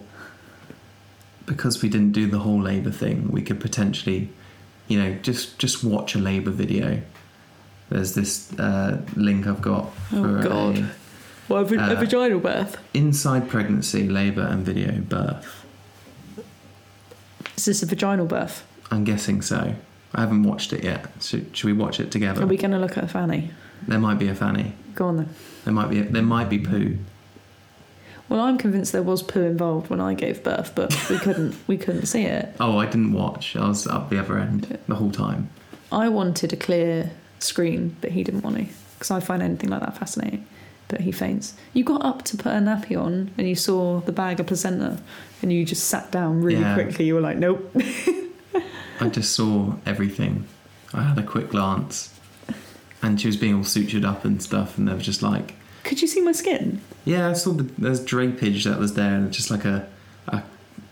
because 1.46 1.82
we 1.82 1.90
didn't 1.90 2.14
do 2.14 2.28
the 2.28 2.40
whole 2.40 2.62
labour 2.62 2.92
thing, 2.92 3.30
we 3.32 3.42
could 3.42 3.60
potentially, 3.60 4.30
you 4.88 5.00
know, 5.02 5.14
just 5.22 5.60
just 5.60 5.84
watch 5.84 6.16
a 6.16 6.20
labour 6.20 6.52
video. 6.52 7.02
There's 7.90 8.16
this 8.16 8.52
uh, 8.60 9.02
link 9.16 9.46
I've 9.46 9.62
got 9.62 9.94
for 10.10 10.40
Oh, 10.40 10.42
God. 10.42 10.78
a 10.80 10.90
well, 11.50 11.60
a, 11.62 11.78
uh, 11.78 11.96
vaginal 12.00 12.40
birth. 12.40 12.78
inside 12.94 13.50
pregnancy, 13.50 14.08
labour 14.08 14.42
and 14.44 14.66
video 14.66 15.00
birth. 15.02 15.66
Is 17.58 17.66
this 17.66 17.84
a 17.84 17.86
vaginal 17.86 18.26
birth? 18.26 18.66
I'm 18.90 19.04
guessing 19.04 19.42
so. 19.42 19.76
I 20.16 20.22
haven't 20.22 20.44
watched 20.44 20.74
it 20.74 20.84
yet. 20.84 21.08
Should, 21.22 21.56
should 21.56 21.68
we 21.68 21.74
watch 21.74 22.00
it 22.00 22.12
together? 22.12 22.44
Are 22.44 22.48
we 22.48 22.58
going 22.58 22.72
to 22.72 22.80
look 22.80 22.98
at 22.98 23.04
a 23.04 23.08
fanny? 23.08 23.52
There 23.88 24.00
might 24.00 24.20
be 24.20 24.28
a 24.28 24.36
fanny. 24.36 24.74
Go 24.96 25.08
on 25.08 25.18
then. 25.18 25.30
There 25.66 25.74
might 25.74 25.90
be. 25.90 26.00
a, 26.00 26.04
there 26.04 26.22
might 26.24 26.50
be 26.50 26.60
poo. 26.60 26.98
Well, 28.30 28.40
I'm 28.40 28.58
convinced 28.58 28.92
there 28.94 29.04
was 29.04 29.22
poo 29.22 29.42
involved 29.42 29.90
when 29.90 30.00
I 30.02 30.14
gave 30.14 30.44
birth, 30.44 30.72
but 30.76 30.96
we 31.10 31.18
couldn't 31.20 31.56
we 31.68 31.78
couldn't 31.78 32.06
see 32.08 32.24
it. 32.24 32.56
Oh, 32.60 32.78
I 32.80 32.86
didn't 32.86 33.14
watch. 33.14 33.56
I 33.56 33.68
was 33.68 33.86
up 33.88 34.10
the 34.10 34.20
other 34.20 34.38
end 34.40 34.78
the 34.88 34.96
whole 34.96 35.12
time. 35.12 35.50
I 35.92 36.10
wanted 36.10 36.54
a 36.54 36.56
clear 36.56 37.12
screen, 37.40 37.96
but 38.02 38.12
he 38.12 38.24
didn't 38.24 38.42
want 38.42 38.58
to 38.58 38.66
because 38.96 39.12
I 39.12 39.20
find 39.20 39.44
anything 39.44 39.70
like 39.70 39.82
that 39.82 39.98
fascinating. 39.98 40.48
But 40.88 41.02
he 41.02 41.12
faints. 41.12 41.56
You 41.74 41.84
got 41.84 42.04
up 42.06 42.24
to 42.26 42.38
put 42.38 42.52
a 42.54 42.58
nappy 42.60 43.00
on, 43.00 43.32
and 43.38 43.48
you 43.48 43.56
saw 43.56 44.00
the 44.02 44.12
bag 44.12 44.40
of 44.40 44.48
placenta, 44.48 45.02
and 45.42 45.52
you 45.52 45.66
just 45.66 45.86
sat 45.86 46.12
down 46.12 46.42
really 46.42 46.62
Yeah. 46.62 46.74
quickly. 46.76 47.06
You 47.06 47.16
were 47.16 47.22
like, 47.22 47.38
"Nope." 47.38 47.76
I 49.00 49.10
just 49.10 49.34
saw 49.34 49.76
everything. 49.86 50.46
I 50.94 51.04
had 51.04 51.18
a 51.18 51.24
quick 51.24 51.50
glance, 51.50 52.14
and 53.02 53.20
she 53.20 53.28
was 53.28 53.38
being 53.38 53.56
all 53.56 53.62
sutured 53.64 54.06
up 54.06 54.24
and 54.26 54.42
stuff, 54.42 54.78
and 54.78 54.88
they 54.88 54.94
were 54.94 55.00
just 55.00 55.22
like, 55.24 55.56
Could 55.84 56.02
you 56.02 56.08
see 56.08 56.22
my 56.22 56.32
skin? 56.32 56.82
yeah, 57.06 57.30
I 57.30 57.34
saw 57.34 57.52
the 57.52 57.64
there's 57.78 58.00
drapage 58.04 58.64
that 58.64 58.80
was 58.80 58.94
there, 58.94 59.16
and 59.16 59.32
just 59.32 59.52
like 59.52 59.66
a 59.66 59.88
a 60.28 60.42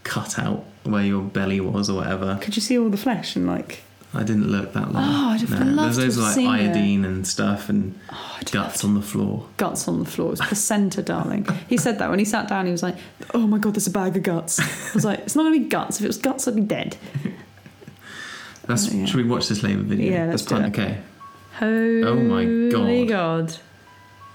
cutout 0.04 0.66
where 0.84 1.04
your 1.04 1.22
belly 1.22 1.60
was 1.62 1.90
or 1.90 1.98
whatever. 1.98 2.38
Could 2.42 2.56
you 2.56 2.62
see 2.62 2.78
all 2.78 2.90
the 2.90 2.98
flesh 2.98 3.36
and 3.36 3.48
like? 3.48 3.82
I 4.14 4.24
didn't 4.24 4.50
look 4.52 4.74
that 4.74 4.92
long. 4.92 5.04
Oh, 5.06 5.30
I'd 5.30 5.40
have 5.40 5.52
loved 5.52 5.96
there's 5.96 5.96
to 5.96 6.02
those 6.02 6.16
have 6.16 6.24
like 6.26 6.34
seen 6.36 6.50
it. 6.50 6.68
iodine 6.76 7.06
and 7.06 7.26
stuff 7.26 7.70
and 7.70 7.98
Oh, 8.12 8.40
guts 8.52 8.84
on 8.84 8.94
the 8.94 9.02
floor. 9.02 9.46
guts 9.56 9.88
on 9.88 10.00
the 10.00 10.06
floor. 10.06 10.28
It 10.28 10.32
was 10.32 10.42
placenta, 10.42 11.02
darling. 11.02 11.48
He 11.70 11.78
said 11.78 11.98
that 12.00 12.10
when 12.10 12.20
he 12.20 12.26
sat 12.26 12.50
down. 12.50 12.66
He 12.66 12.74
was 12.74 12.84
like, 12.84 12.98
"Oh 13.34 13.48
my 13.48 13.58
god, 13.58 13.76
there's 13.76 13.88
a 13.88 13.92
bag 13.92 14.18
of 14.18 14.24
guts." 14.24 14.60
I 14.60 14.94
was 14.94 15.06
like, 15.06 15.20
"It's 15.20 15.34
not 15.38 15.44
gonna 15.44 15.58
be 15.58 15.64
guts. 15.66 16.00
If 16.00 16.04
it 16.04 16.08
was 16.08 16.18
guts, 16.18 16.46
I'd 16.46 16.56
be 16.58 16.62
dead." 16.62 16.98
That's 18.68 18.92
Oh, 18.92 18.96
yeah. 18.96 19.06
should 19.06 19.16
we 19.16 19.24
watch 19.24 19.48
this 19.48 19.64
labour 19.64 19.82
video? 19.84 20.12
Yeah, 20.12 20.26
let's 20.26 20.44
That's 20.46 20.62
do 20.62 20.68
it. 20.68 20.70
Okay. 20.78 20.98
Holy 21.58 22.04
oh 22.04 22.16
my 22.16 22.46
God. 22.70 23.08
god! 23.08 23.58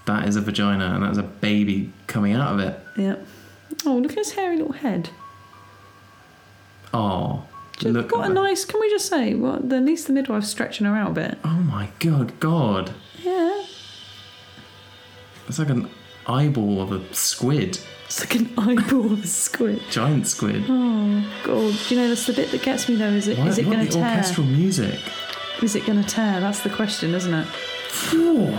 That 0.07 0.27
is 0.27 0.35
a 0.35 0.41
vagina, 0.41 0.93
and 0.95 1.03
that's 1.03 1.17
a 1.19 1.23
baby 1.23 1.91
coming 2.07 2.33
out 2.33 2.53
of 2.55 2.59
it. 2.59 2.79
Yep. 2.97 3.25
Oh, 3.85 3.97
look 3.97 4.11
at 4.13 4.17
his 4.17 4.31
hairy 4.31 4.57
little 4.57 4.73
head. 4.73 5.09
Oh, 6.93 7.43
Just 7.73 7.93
look 7.93 8.09
got 8.09 8.29
a 8.29 8.33
nice. 8.33 8.65
Can 8.65 8.79
we 8.79 8.89
just 8.89 9.07
say, 9.07 9.35
what? 9.35 9.71
At 9.71 9.83
least 9.83 10.07
the 10.07 10.13
midwife's 10.13 10.47
stretching 10.49 10.87
her 10.87 10.95
out 10.95 11.11
a 11.11 11.13
bit. 11.13 11.37
Oh 11.43 11.49
my 11.49 11.89
god, 11.99 12.39
God! 12.39 12.93
Yeah. 13.23 13.63
It's 15.47 15.59
like 15.59 15.69
an 15.69 15.89
eyeball 16.25 16.81
of 16.81 16.91
a 16.91 17.13
squid, 17.13 17.79
It's 18.05 18.19
like 18.19 18.35
an 18.35 18.49
eyeball 18.57 19.13
of 19.13 19.23
a 19.23 19.27
squid. 19.27 19.81
giant 19.89 20.27
squid. 20.27 20.63
Oh 20.69 21.25
god! 21.43 21.73
Do 21.87 21.95
you 21.95 22.01
know 22.01 22.07
that's 22.09 22.25
the 22.25 22.33
bit 22.33 22.51
that 22.51 22.63
gets 22.63 22.87
me 22.89 22.95
though? 22.95 23.05
Is 23.09 23.27
it? 23.27 23.37
Is 23.37 23.57
Why, 23.57 23.61
it 23.63 23.65
what 23.67 23.73
going 23.73 23.85
the 23.85 23.91
to 23.91 23.97
tear? 23.99 24.09
orchestral 24.15 24.47
music? 24.47 24.99
Is 25.61 25.75
it 25.75 25.85
going 25.85 26.01
to 26.01 26.07
tear? 26.07 26.39
That's 26.39 26.61
the 26.61 26.69
question, 26.69 27.13
isn't 27.13 27.33
it? 27.33 27.47
Phew. 27.47 28.57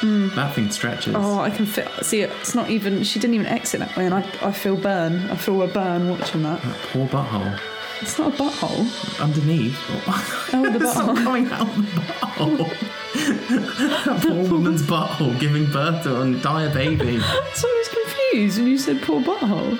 Mm. 0.00 0.34
That 0.34 0.54
thing 0.54 0.70
stretches. 0.70 1.14
Oh, 1.16 1.40
I 1.40 1.48
can 1.50 1.64
feel. 1.66 1.88
See, 2.02 2.20
it's 2.20 2.54
not 2.54 2.68
even. 2.70 3.02
She 3.02 3.18
didn't 3.18 3.34
even 3.34 3.46
exit 3.46 3.80
that 3.80 3.96
way, 3.96 4.04
and 4.04 4.14
I, 4.14 4.20
I 4.42 4.52
feel 4.52 4.76
burn. 4.76 5.30
I 5.30 5.36
feel 5.36 5.62
a 5.62 5.66
burn 5.68 6.10
watching 6.10 6.42
that. 6.42 6.62
That 6.62 6.76
poor 6.92 7.06
butthole. 7.08 7.58
It's 8.02 8.18
not 8.18 8.34
a 8.34 8.36
butthole. 8.36 9.20
Underneath. 9.22 9.78
Oh, 10.52 10.62
the 10.70 10.76
It's 10.76 10.94
not 10.94 11.16
butthole. 11.16 11.24
coming 11.24 11.50
out 11.50 11.66
the 11.66 11.82
butthole. 12.12 12.68
that 14.04 14.22
poor 14.22 14.50
woman's 14.50 14.82
butthole 14.82 15.38
giving 15.40 15.64
birth 15.72 16.02
to 16.04 16.20
an 16.20 16.34
entire 16.34 16.68
baby. 16.72 17.18
So 17.54 17.66
I 17.68 17.74
was 17.78 17.88
confused 17.88 18.58
when 18.58 18.66
you 18.68 18.76
said 18.78 19.00
poor 19.02 19.20
butthole. 19.22 19.78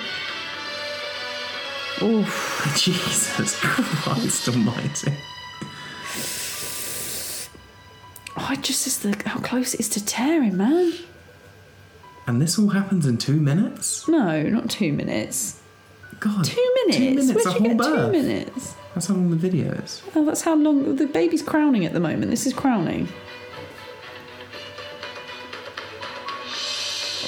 Oof. 2.03 2.73
Jesus 2.77 3.59
Christ 3.61 4.49
almighty. 4.49 5.13
Oh, 8.49 8.53
it 8.53 8.63
just 8.63 8.87
is 8.87 8.99
the 9.01 9.17
how 9.29 9.41
close 9.41 9.75
it 9.75 9.81
is 9.81 9.89
to 9.91 10.05
tearing, 10.05 10.57
man. 10.57 10.93
And 12.29 12.41
this 12.41 12.59
all 12.59 12.69
happens 12.69 13.07
in 13.07 13.19
two 13.19 13.41
minutes? 13.41 14.07
No, 14.09 14.43
not 14.45 14.71
two 14.71 14.93
minutes. 14.93 15.61
God. 16.21 16.45
Two 16.45 16.73
minutes. 16.87 16.97
Two 16.97 17.15
minutes, 17.15 17.45
Where'd 17.45 17.61
you 17.61 17.69
get 17.69 17.77
birth. 17.77 18.07
two 18.07 18.13
minutes? 18.13 18.75
That's 18.95 19.07
how 19.09 19.15
long 19.15 19.31
the 19.31 19.37
video 19.37 19.73
is. 19.73 20.03
Oh, 20.15 20.25
that's 20.25 20.43
how 20.43 20.55
long 20.55 20.97
the 20.97 21.07
baby's 21.07 21.43
crowning 21.43 21.85
at 21.85 21.93
the 21.93 22.01
moment. 22.01 22.31
This 22.31 22.47
is 22.47 22.53
crowning. 22.55 23.09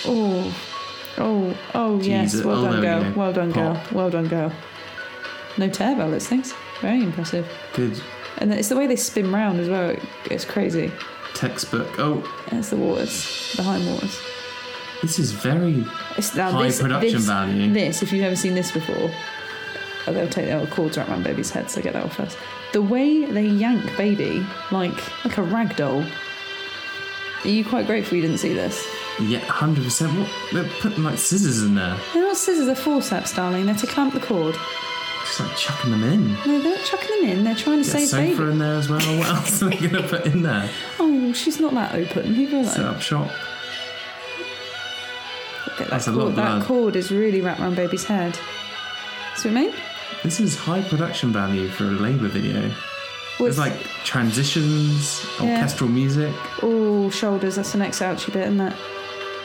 Oh, 0.07 0.55
oh, 1.19 1.57
oh, 1.75 2.01
yes. 2.01 2.43
Well 2.43 2.65
Oh, 2.65 2.71
done, 2.73 2.81
there 2.81 2.99
we 2.99 3.05
girl. 3.05 3.13
Well 3.17 3.33
done, 3.33 3.53
girl. 3.53 3.83
Well 3.93 4.11
done, 4.11 4.29
girl. 4.29 4.53
No 5.59 5.69
tear 5.69 5.97
bellows, 5.97 6.27
things. 6.27 6.55
Very 6.81 7.03
impressive. 7.03 7.47
Good 7.75 8.01
And 8.37 8.53
it's 8.53 8.69
the 8.69 8.77
way 8.77 8.87
they 8.87 8.97
spin 8.97 9.33
round 9.33 9.59
as 9.61 9.69
well. 9.69 9.97
It's 10.31 10.45
crazy. 10.45 10.93
textbook. 11.35 11.89
Oh, 11.99 12.23
It's 12.53 12.71
the 12.71 12.77
waters, 12.77 13.55
the 13.57 13.63
high 13.63 13.79
waters. 13.91 14.19
this 15.03 15.19
is 15.19 15.33
very 15.33 15.85
It's 16.17 16.35
now 16.35 16.51
high 16.53 16.67
this, 16.67 16.81
production 16.81 17.13
this, 17.15 17.25
value. 17.27 17.73
This, 17.73 18.03
if 18.03 18.13
you've 18.13 18.23
never 18.23 18.37
seen 18.37 18.55
this 18.55 18.71
before, 18.71 19.11
oh, 20.07 20.13
they'll 20.13 20.29
take 20.29 20.47
their 20.47 20.67
cords 20.69 20.99
around 20.99 21.25
baby's 21.25 21.51
head, 21.51 21.71
so 21.71 21.81
get 21.81 21.93
that 21.95 22.05
off 22.05 22.17
first. 22.17 22.37
The 22.73 22.83
way 22.83 23.25
they 23.25 23.47
yank 23.47 23.97
baby 23.97 24.45
like 24.71 25.25
like 25.25 25.39
a 25.39 25.43
rag 25.43 25.75
doll. 25.77 26.05
Are 27.45 27.49
you 27.49 27.65
quite 27.65 27.87
grateful 27.87 28.17
you 28.17 28.23
didn't 28.23 28.39
see 28.39 28.53
this? 28.53 28.85
Yeah, 29.21 29.39
hundred 29.41 29.85
percent. 29.85 30.13
What 30.19 30.29
they're 30.53 30.69
putting 30.81 31.03
like 31.05 31.19
scissors 31.19 31.63
in 31.63 31.75
there, 31.77 31.97
They're 32.13 32.23
not 32.25 32.37
scissors, 32.37 32.67
they're 32.67 32.75
forceps, 32.77 33.35
darling. 33.35 33.67
They're 33.67 33.75
to 33.77 33.87
clamp 33.87 34.13
the 34.15 34.21
cord. 34.21 34.55
Just 35.39 35.49
like 35.49 35.57
chucking 35.57 35.91
them 35.91 36.03
in. 36.05 36.35
No, 36.47 36.61
they're 36.61 36.77
not 36.77 36.85
chucking 36.85 37.21
them 37.21 37.31
in. 37.31 37.45
They're 37.45 37.55
trying 37.55 37.83
to 37.83 37.91
Get 37.91 38.09
save 38.09 38.13
baby. 38.13 38.37
sofa 38.37 38.51
in 38.51 38.59
there 38.59 38.75
as 38.75 38.89
well. 38.89 38.99
What 39.19 39.29
else 39.29 39.63
are 39.63 39.71
they 39.71 39.77
gonna 39.89 40.07
put 40.09 40.27
in 40.27 40.43
there? 40.43 40.69
Oh, 40.99 41.33
she's 41.33 41.61
not 41.61 41.75
that 41.75 41.95
open. 41.95 42.37
Leave 42.37 42.51
her 42.51 42.65
Set 42.65 42.85
up 42.85 43.01
shop. 43.01 43.31
Get 45.79 45.79
that 45.79 45.91
That's 45.91 46.07
a 46.09 46.13
cord. 46.13 46.17
lot 46.25 46.29
of 46.31 46.37
that 46.37 46.65
cord 46.67 46.97
is 46.97 47.11
really 47.13 47.41
wrapped 47.41 47.61
around 47.61 47.77
baby's 47.77 48.05
head. 48.05 48.37
See 49.37 49.49
what 49.49 49.59
I 49.59 49.61
mean? 49.63 49.75
This 50.25 50.41
is 50.41 50.57
high 50.57 50.83
production 50.83 51.33
value 51.33 51.69
for 51.69 51.85
a 51.85 51.91
labour 51.91 52.27
video. 52.29 52.63
Well, 53.39 53.45
There's 53.47 53.59
like 53.59 53.79
transitions, 54.05 55.25
orchestral 55.41 55.89
music. 55.89 56.35
Oh, 56.63 57.09
shoulders. 57.11 57.55
That's 57.55 57.71
the 57.71 57.79
next 57.79 58.03
ouchy 58.03 58.33
bit, 58.33 58.49
isn't 58.49 58.61
it? 58.61 58.75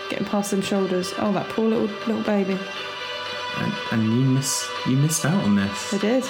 Getting 0.10 0.26
past 0.26 0.50
them 0.50 0.62
shoulders. 0.64 1.14
Oh, 1.20 1.32
that 1.34 1.48
poor 1.50 1.70
little 1.70 1.86
little 2.08 2.24
baby. 2.24 2.58
And, 3.58 3.74
and 3.92 4.04
you 4.04 4.22
miss 4.22 4.70
you 4.88 4.96
missed 4.98 5.26
out 5.26 5.44
on 5.44 5.56
this. 5.56 5.94
I 5.94 5.98
did. 5.98 6.24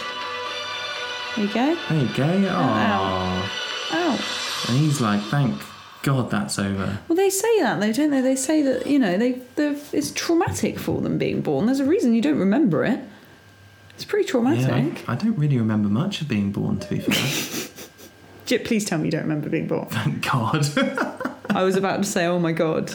There 1.36 1.46
you 1.46 1.54
go. 1.54 1.76
There 1.90 2.00
you 2.02 2.14
go. 2.16 2.50
Aww. 2.50 3.50
Ow. 3.92 4.66
And 4.70 4.78
he's 4.78 5.02
like, 5.02 5.22
thank 5.24 5.60
God 6.04 6.30
that's 6.30 6.60
over. 6.60 7.00
Well, 7.08 7.16
they 7.16 7.30
say 7.30 7.60
that 7.62 7.80
though, 7.80 7.92
don't 7.92 8.12
they? 8.12 8.22
They 8.22 8.36
say 8.36 8.62
that 8.62 8.86
you 8.88 9.00
know 9.00 9.18
they 9.18 9.34
they've- 9.56 9.90
it's 9.94 10.12
traumatic 10.12 10.78
for 10.80 11.02
them 11.02 11.18
being 11.18 11.42
born. 11.42 11.66
There's 11.66 11.80
a 11.80 11.86
reason 11.86 12.14
you 12.14 12.22
don't 12.22 12.40
remember 12.40 12.84
it. 12.84 13.00
It's 13.96 14.06
pretty 14.06 14.28
traumatic. 14.28 14.68
Yeah, 14.68 15.04
I, 15.08 15.14
I 15.14 15.16
don't 15.16 15.38
really 15.38 15.58
remember 15.58 15.88
much 15.88 16.22
of 16.22 16.28
being 16.28 16.52
born, 16.52 16.80
to 16.80 16.90
be 16.90 17.00
fair. 17.00 18.60
Please 18.66 18.86
tell 18.86 19.00
me 19.00 19.06
you 19.06 19.12
don't 19.12 19.22
remember 19.22 19.50
being 19.50 19.68
born. 19.68 19.88
thank 19.88 20.30
God. 20.30 20.66
I 21.50 21.64
was 21.64 21.76
about 21.76 21.98
to 21.98 22.04
say, 22.04 22.26
oh 22.26 22.40
my 22.40 22.52
god. 22.52 22.90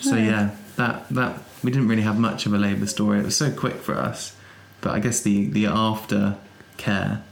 so 0.00 0.16
yeah, 0.16 0.50
that 0.76 1.08
that 1.10 1.38
we 1.66 1.72
didn't 1.72 1.88
really 1.88 2.02
have 2.02 2.16
much 2.16 2.46
of 2.46 2.54
a 2.54 2.58
labour 2.58 2.86
story. 2.86 3.18
It 3.18 3.24
was 3.24 3.36
so 3.36 3.50
quick 3.50 3.74
for 3.74 3.96
us, 3.96 4.36
but 4.82 4.92
I 4.92 5.00
guess 5.00 5.20
the 5.22 5.46
the 5.48 5.66
after 5.66 6.36
care 6.76 7.22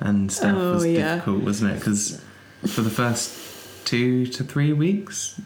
and 0.00 0.32
stuff 0.32 0.56
Oh, 0.56 0.72
was 0.74 0.84
yeah. 0.86 1.14
difficult, 1.14 1.44
wasn't 1.44 1.70
it? 1.70 1.74
Because 1.78 2.20
for 2.66 2.82
the 2.82 2.90
first 2.90 3.86
two 3.86 4.26
to 4.26 4.42
three 4.42 4.72
weeks, 4.72 5.40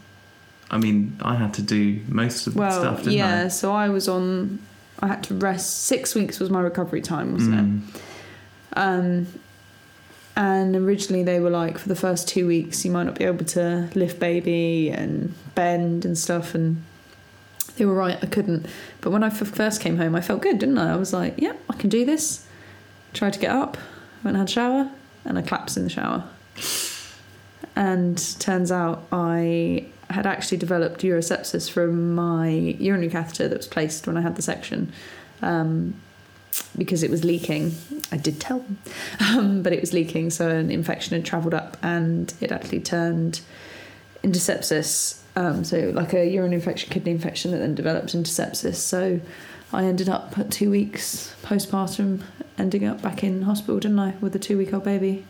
I 0.71 0.79
mean, 0.79 1.19
I 1.21 1.35
had 1.35 1.53
to 1.55 1.63
do 1.63 2.01
most 2.09 2.47
of 2.47 2.55
the 2.55 2.71
stuff, 2.71 2.99
didn't 3.01 3.13
yeah. 3.13 3.49
So 3.49 3.73
I 3.73 3.91
was 3.91 4.09
on. 4.09 4.61
I 5.01 5.09
had 5.09 5.23
to 5.25 5.35
rest. 5.35 5.83
Six 5.85 6.15
weeks 6.15 6.41
was 6.41 6.49
my 6.49 6.61
recovery 6.63 7.03
time, 7.03 7.33
wasn't 7.35 7.55
it? 7.55 7.67
Mm. 7.67 8.03
Um, 8.73 9.27
and 10.37 10.75
originally 10.75 11.23
they 11.23 11.39
were 11.39 11.51
like, 11.51 11.77
for 11.77 11.89
the 11.89 11.97
first 11.97 12.29
two 12.29 12.47
weeks, 12.47 12.83
you 12.85 12.91
might 12.93 13.05
not 13.05 13.17
be 13.17 13.25
able 13.25 13.45
to 13.45 13.91
lift 13.95 14.19
baby 14.19 14.89
and 14.91 15.35
bend 15.55 16.05
and 16.07 16.17
stuff. 16.17 16.55
And 16.55 16.83
they 17.79 17.87
were 17.87 17.95
right, 17.95 18.19
I 18.23 18.27
couldn't. 18.27 18.67
But 19.01 19.11
when 19.11 19.23
I 19.23 19.29
f- 19.29 19.39
first 19.49 19.81
came 19.81 19.97
home, 19.97 20.15
I 20.15 20.21
felt 20.21 20.43
good, 20.43 20.59
didn't 20.59 20.79
I? 20.79 20.93
I 20.93 20.97
was 20.97 21.13
like, 21.13 21.35
yeah, 21.39 21.55
I 21.71 21.75
can 21.75 21.89
do 21.89 22.05
this. 22.05 22.47
Tried 23.15 23.33
to 23.33 23.39
get 23.39 23.51
up, 23.51 23.77
went 24.23 24.37
and 24.37 24.39
had 24.39 24.49
a 24.49 24.53
shower, 24.53 24.91
and 25.25 25.39
I 25.39 25.43
collapsed 25.43 25.77
in 25.77 25.85
the 25.85 25.91
shower. 25.91 26.25
And 27.75 28.19
turns 28.41 28.73
out 28.73 29.07
I 29.13 29.87
had 30.11 30.27
actually 30.27 30.59
developed 30.59 31.03
urosepsis 31.03 31.71
from 31.71 32.15
my 32.15 32.49
urinary 32.49 33.11
catheter 33.11 33.49
that 33.49 33.57
was 33.57 33.69
placed 33.69 34.07
when 34.07 34.17
I 34.17 34.21
had 34.21 34.37
the 34.37 34.43
section. 34.43 34.93
Um, 35.43 35.95
because 36.77 37.03
it 37.03 37.11
was 37.11 37.25
leaking. 37.25 37.75
I 38.11 38.17
did 38.17 38.41
tell 38.41 38.61
them, 38.61 38.79
um, 39.21 39.63
but 39.63 39.73
it 39.73 39.81
was 39.81 39.93
leaking, 39.93 40.31
so 40.31 40.49
an 40.49 40.71
infection 40.71 41.17
had 41.17 41.25
travelled 41.25 41.55
up 41.55 41.77
and 41.83 42.33
it 42.41 42.51
actually 42.53 42.81
turned 42.81 43.41
into 44.23 44.39
sepsis. 44.39 45.21
Um, 45.39 45.65
so, 45.65 45.91
like 45.95 46.13
a 46.15 46.27
urine 46.27 46.53
infection, 46.53 46.91
kidney 46.91 47.13
infection 47.13 47.53
that 47.53 47.59
then 47.59 47.75
developed 47.75 48.13
into 48.15 48.31
sepsis. 48.31 48.75
So, 48.75 49.21
I 49.73 49.85
ended 49.85 50.09
up 50.09 50.37
at 50.39 50.51
two 50.51 50.71
weeks 50.71 51.35
postpartum, 51.43 52.23
ending 52.59 52.85
up 52.85 53.01
back 53.03 53.23
in 53.23 53.43
hospital, 53.43 53.79
didn't 53.79 53.99
I, 54.01 54.15
with 54.21 54.35
a 54.35 54.39
two 54.39 54.59
week 54.59 54.75
old 54.75 54.85
baby? 54.85 55.25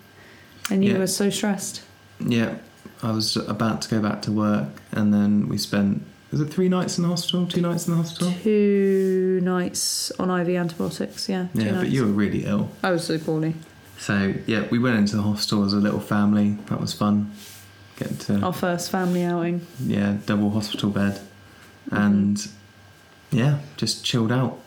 And 0.70 0.84
you 0.84 0.92
Yeah. 0.92 0.98
were 0.98 1.06
so 1.06 1.28
stressed. 1.28 1.82
Yeah, 2.20 2.54
I 3.02 3.10
was 3.12 3.36
about 3.36 3.82
to 3.82 3.88
go 3.90 4.00
back 4.00 4.22
to 4.22 4.32
work, 4.32 4.68
and 4.92 5.12
then 5.12 5.48
we 5.48 5.58
spent 5.58 6.02
was 6.30 6.42
it 6.42 6.50
three 6.52 6.68
nights 6.68 6.98
in 6.98 7.02
the 7.04 7.08
hospital, 7.08 7.46
two 7.46 7.62
nights 7.62 7.86
in 7.88 7.92
the 7.94 7.96
hospital? 8.02 8.34
Two 8.42 9.40
nights 9.42 10.10
on 10.18 10.28
IV 10.30 10.48
antibiotics, 10.56 11.26
yeah. 11.26 11.46
Yeah, 11.54 11.70
nights. 11.72 11.78
but 11.84 11.88
you 11.88 12.04
were 12.04 12.12
really 12.12 12.44
ill. 12.44 12.68
I 12.82 12.90
was 12.90 13.04
so 13.04 13.18
poorly. 13.18 13.54
So 13.98 14.34
yeah, 14.46 14.66
we 14.70 14.78
went 14.78 14.96
into 14.98 15.16
the 15.16 15.22
hospital 15.22 15.64
as 15.64 15.72
a 15.72 15.78
little 15.78 16.00
family. 16.00 16.58
That 16.68 16.80
was 16.80 16.92
fun. 16.92 17.32
Get 17.98 18.20
to 18.20 18.40
Our 18.40 18.52
first 18.52 18.90
family 18.90 19.24
outing. 19.24 19.66
yeah 19.84 20.18
double 20.26 20.50
hospital 20.50 20.90
bed, 20.90 21.20
and 21.90 22.48
yeah, 23.30 23.58
just 23.76 24.04
chilled 24.04 24.30
out. 24.32 24.58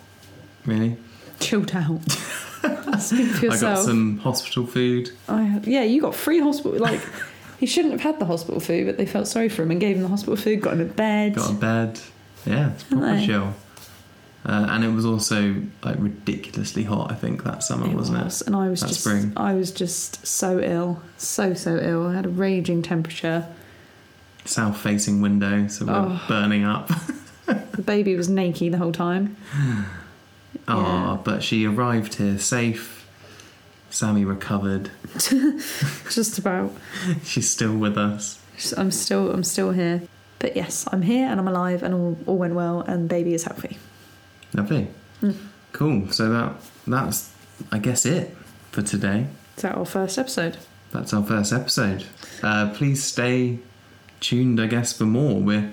Really, 0.66 0.98
Chilled 1.40 1.72
out. 1.74 2.02
Speak 3.00 3.28
for 3.32 3.46
yourself. 3.46 3.64
I 3.64 3.76
got 3.76 3.86
some 3.86 4.18
hospital 4.20 4.68
food. 4.68 5.12
I, 5.28 5.60
yeah, 5.64 5.84
you 5.84 6.02
got 6.02 6.14
free 6.14 6.40
hospital. 6.40 6.78
Like, 6.78 7.02
he 7.60 7.66
shouldn't 7.66 7.94
have 7.94 8.02
had 8.02 8.20
the 8.20 8.26
hospital 8.26 8.60
food, 8.60 8.86
but 8.86 8.98
they 8.98 9.06
felt 9.08 9.28
sorry 9.28 9.50
for 9.50 9.64
him 9.64 9.72
and 9.72 9.80
gave 9.80 9.96
him 9.96 10.04
the 10.04 10.10
hospital 10.10 10.36
food, 10.36 10.62
got 10.62 10.74
him 10.74 10.82
a 10.82 10.86
bed. 10.86 11.36
Got 11.36 11.50
a 11.50 11.54
bed. 11.54 12.00
Yeah, 12.46 12.72
it's 12.74 12.84
proper 12.84 13.20
chill. 13.26 13.54
Uh, 14.44 14.66
and 14.70 14.84
it 14.84 14.90
was 14.90 15.06
also 15.06 15.56
like 15.84 15.96
ridiculously 16.00 16.84
hot. 16.84 17.12
I 17.12 17.16
think 17.16 17.44
that 17.44 17.64
summer, 17.64 17.86
It 17.88 17.94
wasn't 17.96 18.24
was, 18.24 18.42
and 18.42 18.56
I 18.56 18.70
was 18.70 18.82
That 18.82 18.88
just, 18.88 19.02
spring. 19.02 19.34
I 19.38 19.54
was 19.54 19.72
just 19.72 20.26
so 20.26 20.60
ill, 20.60 21.02
so 21.18 21.54
so 21.54 21.78
ill. 21.78 22.08
I 22.08 22.16
had 22.16 22.26
a 22.26 22.30
raging 22.30 22.82
temperature. 22.82 23.46
South-facing 24.46 25.22
window, 25.22 25.68
so 25.68 25.86
we're 25.86 25.94
Oh. 25.94 26.22
burning 26.28 26.64
up. 26.64 26.90
The 27.74 27.82
baby 27.82 28.16
was 28.16 28.30
naked 28.30 28.72
the 28.74 28.78
whole 28.78 28.92
time. 28.94 29.36
Ah, 30.68 31.12
Yeah. 31.12 31.18
but 31.24 31.44
she 31.44 31.66
arrived 31.66 32.16
here 32.16 32.38
safe. 32.40 33.06
Sammy 33.90 34.24
recovered. 34.24 34.90
Just 36.10 36.38
about. 36.38 36.72
She's 37.24 37.50
still 37.50 37.76
with 37.76 37.98
us. 37.98 38.40
I'm 38.78 38.92
still, 38.92 39.32
I'm 39.32 39.44
still 39.44 39.72
here. 39.72 40.04
But 40.40 40.56
yes, 40.56 40.86
I'm 40.92 41.02
here 41.02 41.28
and 41.28 41.40
I'm 41.40 41.48
alive, 41.48 41.84
and 41.84 41.94
all, 41.94 42.18
all 42.26 42.38
went 42.38 42.54
well, 42.56 42.82
and 42.82 43.10
baby 43.10 43.34
is 43.34 43.44
healthy. 43.44 43.78
Lovely. 44.54 44.88
Mm. 45.22 45.36
Cool. 45.72 46.12
So 46.12 46.30
that 46.30 46.54
that's 46.88 47.34
I 47.72 47.80
guess 47.80 48.06
it 48.06 48.36
for 48.72 48.82
today. 48.82 49.28
Is 49.58 49.64
that 49.64 49.76
our 49.76 49.86
first 49.86 50.18
episode? 50.18 50.58
That's 50.92 51.14
our 51.14 51.24
first 51.24 51.54
episode. 51.54 52.06
Uh, 52.44 52.72
please 52.74 53.04
stay 53.04 53.60
tuned, 54.20 54.60
I 54.60 54.68
guess, 54.68 54.92
for 54.94 55.06
more. 55.06 55.40
We're 55.40 55.72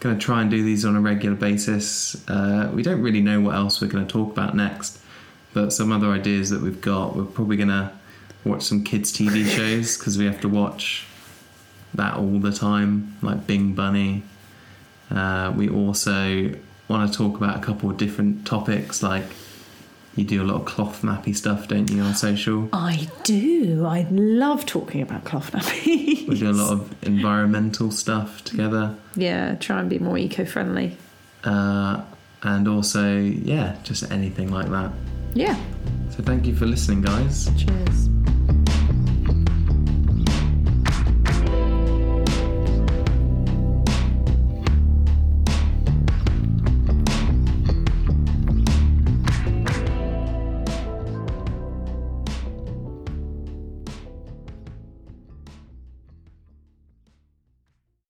going 0.00 0.18
to 0.18 0.24
try 0.24 0.42
and 0.42 0.50
do 0.50 0.62
these 0.64 0.84
on 0.84 0.96
a 0.96 1.00
regular 1.00 1.36
basis. 1.36 2.28
Uh, 2.28 2.70
we 2.72 2.82
don't 2.82 3.00
really 3.02 3.20
know 3.20 3.40
what 3.40 3.54
else 3.54 3.80
we're 3.80 3.88
going 3.88 4.06
to 4.06 4.12
talk 4.12 4.32
about 4.32 4.56
next, 4.56 5.00
but 5.54 5.72
some 5.72 5.92
other 5.92 6.08
ideas 6.08 6.50
that 6.50 6.60
we've 6.60 6.80
got. 6.80 7.16
We're 7.16 7.24
probably 7.24 7.56
going 7.56 7.68
to 7.68 7.92
watch 8.44 8.62
some 8.62 8.82
kids' 8.82 9.12
TV 9.12 9.46
shows 9.56 9.96
because 9.96 10.18
we 10.18 10.24
have 10.24 10.40
to 10.40 10.48
watch 10.48 11.06
that 11.94 12.14
all 12.14 12.38
the 12.38 12.52
time, 12.52 13.16
like 13.22 13.46
Bing 13.46 13.74
Bunny. 13.74 14.22
Uh, 15.10 15.52
we 15.56 15.68
also 15.68 16.52
want 16.88 17.10
to 17.10 17.16
talk 17.16 17.36
about 17.36 17.56
a 17.56 17.60
couple 17.60 17.90
of 17.90 17.96
different 17.96 18.46
topics, 18.46 19.02
like 19.02 19.24
you 20.16 20.24
do 20.24 20.42
a 20.42 20.46
lot 20.46 20.56
of 20.56 20.64
cloth 20.64 21.02
nappy 21.02 21.36
stuff, 21.36 21.68
don't 21.68 21.88
you, 21.90 22.02
on 22.02 22.14
social? 22.14 22.68
I 22.72 23.08
do. 23.22 23.86
I 23.86 24.06
love 24.10 24.66
talking 24.66 25.00
about 25.00 25.24
cloth 25.24 25.52
nappies. 25.52 26.26
We 26.28 26.38
do 26.38 26.50
a 26.50 26.52
lot 26.52 26.72
of 26.72 26.94
environmental 27.04 27.90
stuff 27.90 28.42
together. 28.44 28.96
Yeah, 29.14 29.54
try 29.56 29.80
and 29.80 29.88
be 29.88 29.98
more 29.98 30.18
eco-friendly. 30.18 30.96
Uh, 31.44 32.02
and 32.42 32.66
also, 32.66 33.18
yeah, 33.18 33.76
just 33.84 34.10
anything 34.10 34.50
like 34.50 34.70
that. 34.70 34.90
Yeah. 35.34 35.56
So 36.10 36.22
thank 36.22 36.46
you 36.46 36.56
for 36.56 36.66
listening, 36.66 37.02
guys. 37.02 37.48
Cheers. 37.56 38.08